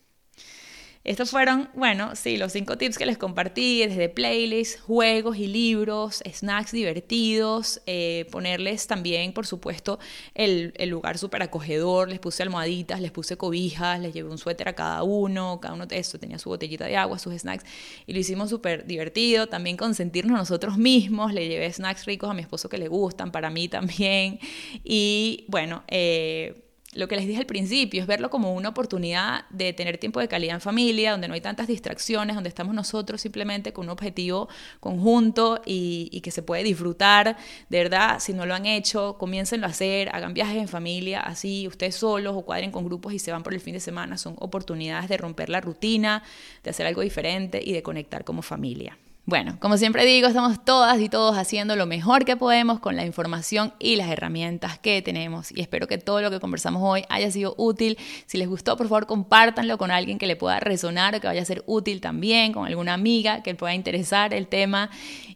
Estos 1.06 1.30
fueron, 1.30 1.68
bueno, 1.72 2.16
sí, 2.16 2.36
los 2.36 2.50
cinco 2.50 2.76
tips 2.76 2.98
que 2.98 3.06
les 3.06 3.16
compartí, 3.16 3.86
desde 3.86 4.08
playlists, 4.08 4.80
juegos 4.80 5.36
y 5.36 5.46
libros, 5.46 6.20
snacks 6.28 6.72
divertidos, 6.72 7.80
eh, 7.86 8.26
ponerles 8.32 8.88
también, 8.88 9.32
por 9.32 9.46
supuesto, 9.46 10.00
el, 10.34 10.74
lugar 10.88 11.16
súper 11.16 11.44
acogedor, 11.44 12.08
les 12.08 12.18
puse 12.18 12.42
almohaditas, 12.42 13.00
les 13.00 13.12
puse 13.12 13.36
cobijas, 13.36 14.00
les 14.00 14.14
llevé 14.14 14.28
un 14.28 14.38
suéter 14.38 14.66
a 14.66 14.72
cada 14.72 15.04
uno, 15.04 15.60
cada 15.60 15.74
uno 15.74 15.86
eso 15.90 16.18
tenía 16.18 16.40
su 16.40 16.48
botellita 16.48 16.86
de 16.86 16.96
agua, 16.96 17.20
sus 17.20 17.34
snacks, 17.34 17.64
y 18.04 18.12
lo 18.12 18.18
hicimos 18.18 18.50
súper 18.50 18.84
divertido, 18.84 19.46
también 19.46 19.76
consentirnos 19.76 20.36
nosotros 20.36 20.76
mismos, 20.76 21.32
le 21.32 21.46
llevé 21.46 21.72
snacks 21.72 22.04
ricos 22.06 22.28
a 22.28 22.34
mi 22.34 22.42
esposo 22.42 22.68
que 22.68 22.78
le 22.78 22.88
gustan, 22.88 23.30
para 23.30 23.48
mí 23.48 23.68
también, 23.68 24.40
y 24.82 25.44
bueno, 25.46 25.84
eh, 25.86 26.65
lo 26.96 27.08
que 27.08 27.16
les 27.16 27.26
dije 27.26 27.40
al 27.40 27.46
principio, 27.46 28.00
es 28.00 28.06
verlo 28.06 28.30
como 28.30 28.54
una 28.54 28.70
oportunidad 28.70 29.44
de 29.50 29.72
tener 29.72 29.98
tiempo 29.98 30.20
de 30.20 30.28
calidad 30.28 30.54
en 30.54 30.60
familia, 30.60 31.12
donde 31.12 31.28
no 31.28 31.34
hay 31.34 31.40
tantas 31.40 31.66
distracciones, 31.66 32.34
donde 32.34 32.48
estamos 32.48 32.74
nosotros 32.74 33.20
simplemente 33.20 33.72
con 33.72 33.86
un 33.86 33.90
objetivo 33.90 34.48
conjunto 34.80 35.60
y, 35.64 36.20
que 36.22 36.30
se 36.30 36.42
puede 36.42 36.64
disfrutar. 36.64 37.36
De 37.68 37.78
verdad, 37.78 38.18
si 38.18 38.32
no 38.32 38.46
lo 38.46 38.54
han 38.54 38.66
hecho, 38.66 39.16
comiéncenlo 39.18 39.66
a 39.66 39.70
hacer, 39.70 40.08
hagan 40.12 40.34
viajes 40.34 40.56
en 40.56 40.68
familia, 40.68 41.20
así 41.20 41.68
ustedes 41.68 41.94
solos 41.94 42.34
o 42.36 42.42
cuadren 42.42 42.72
con 42.72 42.84
grupos 42.84 43.12
y 43.12 43.18
se 43.18 43.30
van 43.30 43.42
por 43.42 43.54
el 43.54 43.60
fin 43.60 43.74
de 43.74 43.80
semana. 43.80 44.18
Son 44.18 44.34
oportunidades 44.38 45.08
de 45.08 45.16
romper 45.16 45.50
la 45.50 45.60
rutina, 45.60 46.22
de 46.64 46.70
hacer 46.70 46.86
algo 46.86 47.02
diferente 47.02 47.60
y 47.62 47.72
de 47.72 47.82
conectar 47.82 48.24
como 48.24 48.42
familia. 48.42 48.98
Bueno, 49.28 49.56
como 49.58 49.76
siempre 49.76 50.04
digo, 50.04 50.28
estamos 50.28 50.64
todas 50.64 51.00
y 51.00 51.08
todos 51.08 51.36
haciendo 51.36 51.74
lo 51.74 51.84
mejor 51.84 52.24
que 52.24 52.36
podemos 52.36 52.78
con 52.78 52.94
la 52.94 53.04
información 53.04 53.74
y 53.80 53.96
las 53.96 54.08
herramientas 54.08 54.78
que 54.78 55.02
tenemos 55.02 55.50
y 55.50 55.62
espero 55.62 55.88
que 55.88 55.98
todo 55.98 56.20
lo 56.20 56.30
que 56.30 56.38
conversamos 56.38 56.80
hoy 56.84 57.02
haya 57.08 57.28
sido 57.32 57.52
útil. 57.58 57.98
Si 58.26 58.38
les 58.38 58.46
gustó, 58.46 58.76
por 58.76 58.86
favor, 58.86 59.08
compártanlo 59.08 59.78
con 59.78 59.90
alguien 59.90 60.18
que 60.18 60.28
le 60.28 60.36
pueda 60.36 60.60
resonar 60.60 61.16
o 61.16 61.20
que 61.20 61.26
vaya 61.26 61.42
a 61.42 61.44
ser 61.44 61.64
útil 61.66 62.00
también, 62.00 62.52
con 62.52 62.66
alguna 62.66 62.94
amiga 62.94 63.42
que 63.42 63.50
le 63.50 63.56
pueda 63.56 63.74
interesar 63.74 64.32
el 64.32 64.46
tema. 64.46 64.90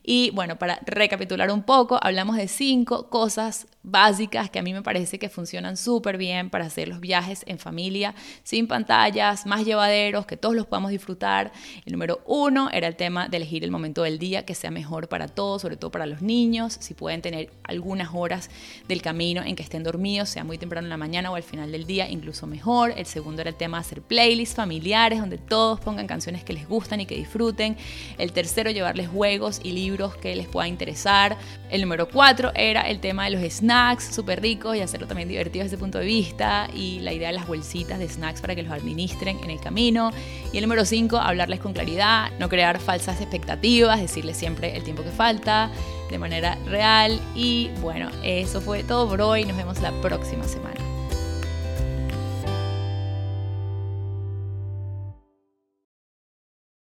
Y 0.04 0.30
bueno, 0.34 0.56
para 0.56 0.78
recapitular 0.86 1.50
un 1.50 1.64
poco, 1.64 1.98
hablamos 2.00 2.36
de 2.36 2.46
cinco 2.46 3.10
cosas 3.10 3.66
básicas 3.82 4.50
que 4.50 4.58
a 4.58 4.62
mí 4.62 4.74
me 4.74 4.82
parece 4.82 5.18
que 5.18 5.30
funcionan 5.30 5.76
súper 5.76 6.18
bien 6.18 6.50
para 6.50 6.66
hacer 6.66 6.88
los 6.88 7.00
viajes 7.00 7.44
en 7.46 7.58
familia, 7.58 8.14
sin 8.42 8.66
pantallas, 8.66 9.46
más 9.46 9.64
llevaderos, 9.64 10.26
que 10.26 10.36
todos 10.36 10.54
los 10.54 10.66
podamos 10.66 10.90
disfrutar. 10.90 11.50
El 11.86 11.92
número 11.92 12.20
uno 12.26 12.68
era 12.70 12.86
el 12.86 12.96
tema 12.96 13.28
de 13.28 13.38
elegir 13.38 13.64
el 13.64 13.70
momento 13.70 14.02
del 14.02 14.18
día 14.18 14.44
que 14.44 14.54
sea 14.54 14.70
mejor 14.70 15.08
para 15.08 15.28
todos, 15.28 15.62
sobre 15.62 15.76
todo 15.76 15.90
para 15.90 16.06
los 16.06 16.20
niños, 16.20 16.76
si 16.80 16.92
pueden 16.92 17.22
tener 17.22 17.50
algunas 17.62 18.10
horas 18.12 18.50
del 18.86 19.00
camino 19.00 19.42
en 19.42 19.56
que 19.56 19.62
estén 19.62 19.82
dormidos, 19.82 20.28
sea 20.28 20.44
muy 20.44 20.58
temprano 20.58 20.86
en 20.86 20.90
la 20.90 20.96
mañana 20.98 21.30
o 21.30 21.36
al 21.36 21.42
final 21.42 21.72
del 21.72 21.86
día, 21.86 22.08
incluso 22.08 22.46
mejor. 22.46 22.92
El 22.96 23.06
segundo 23.06 23.40
era 23.40 23.50
el 23.50 23.56
tema 23.56 23.78
de 23.78 23.82
hacer 23.82 24.02
playlists 24.02 24.54
familiares 24.54 25.20
donde 25.20 25.38
todos 25.38 25.80
pongan 25.80 26.06
canciones 26.06 26.44
que 26.44 26.52
les 26.52 26.68
gustan 26.68 27.00
y 27.00 27.06
que 27.06 27.16
disfruten. 27.16 27.76
El 28.18 28.32
tercero, 28.32 28.70
llevarles 28.70 29.08
juegos 29.08 29.60
y 29.62 29.72
libros 29.72 30.16
que 30.16 30.36
les 30.36 30.48
pueda 30.48 30.68
interesar. 30.68 31.38
El 31.70 31.80
número 31.80 32.08
cuatro 32.08 32.52
era 32.54 32.82
el 32.82 33.00
tema 33.00 33.24
de 33.24 33.30
los 33.30 33.52
snacks 33.52 33.69
snacks 33.70 34.12
súper 34.12 34.42
ricos 34.42 34.76
y 34.76 34.80
hacerlo 34.80 35.06
también 35.06 35.28
divertido 35.28 35.62
desde 35.62 35.76
ese 35.76 35.80
punto 35.80 35.98
de 35.98 36.04
vista. 36.04 36.68
Y 36.74 36.98
la 37.00 37.12
idea 37.12 37.28
de 37.28 37.34
las 37.34 37.46
bolsitas 37.46 38.00
de 38.00 38.08
snacks 38.08 38.40
para 38.40 38.56
que 38.56 38.64
los 38.64 38.72
administren 38.72 39.38
en 39.44 39.50
el 39.50 39.60
camino. 39.60 40.10
Y 40.52 40.58
el 40.58 40.64
número 40.64 40.84
5, 40.84 41.16
hablarles 41.16 41.60
con 41.60 41.72
claridad, 41.72 42.32
no 42.40 42.48
crear 42.48 42.80
falsas 42.80 43.20
expectativas, 43.20 44.00
decirles 44.00 44.36
siempre 44.36 44.76
el 44.76 44.82
tiempo 44.82 45.04
que 45.04 45.10
falta 45.10 45.70
de 46.10 46.18
manera 46.18 46.58
real. 46.66 47.20
Y 47.36 47.70
bueno, 47.80 48.10
eso 48.24 48.60
fue 48.60 48.82
todo 48.82 49.08
por 49.08 49.20
hoy. 49.20 49.44
Nos 49.44 49.56
vemos 49.56 49.80
la 49.80 49.92
próxima 50.00 50.48
semana. 50.48 50.89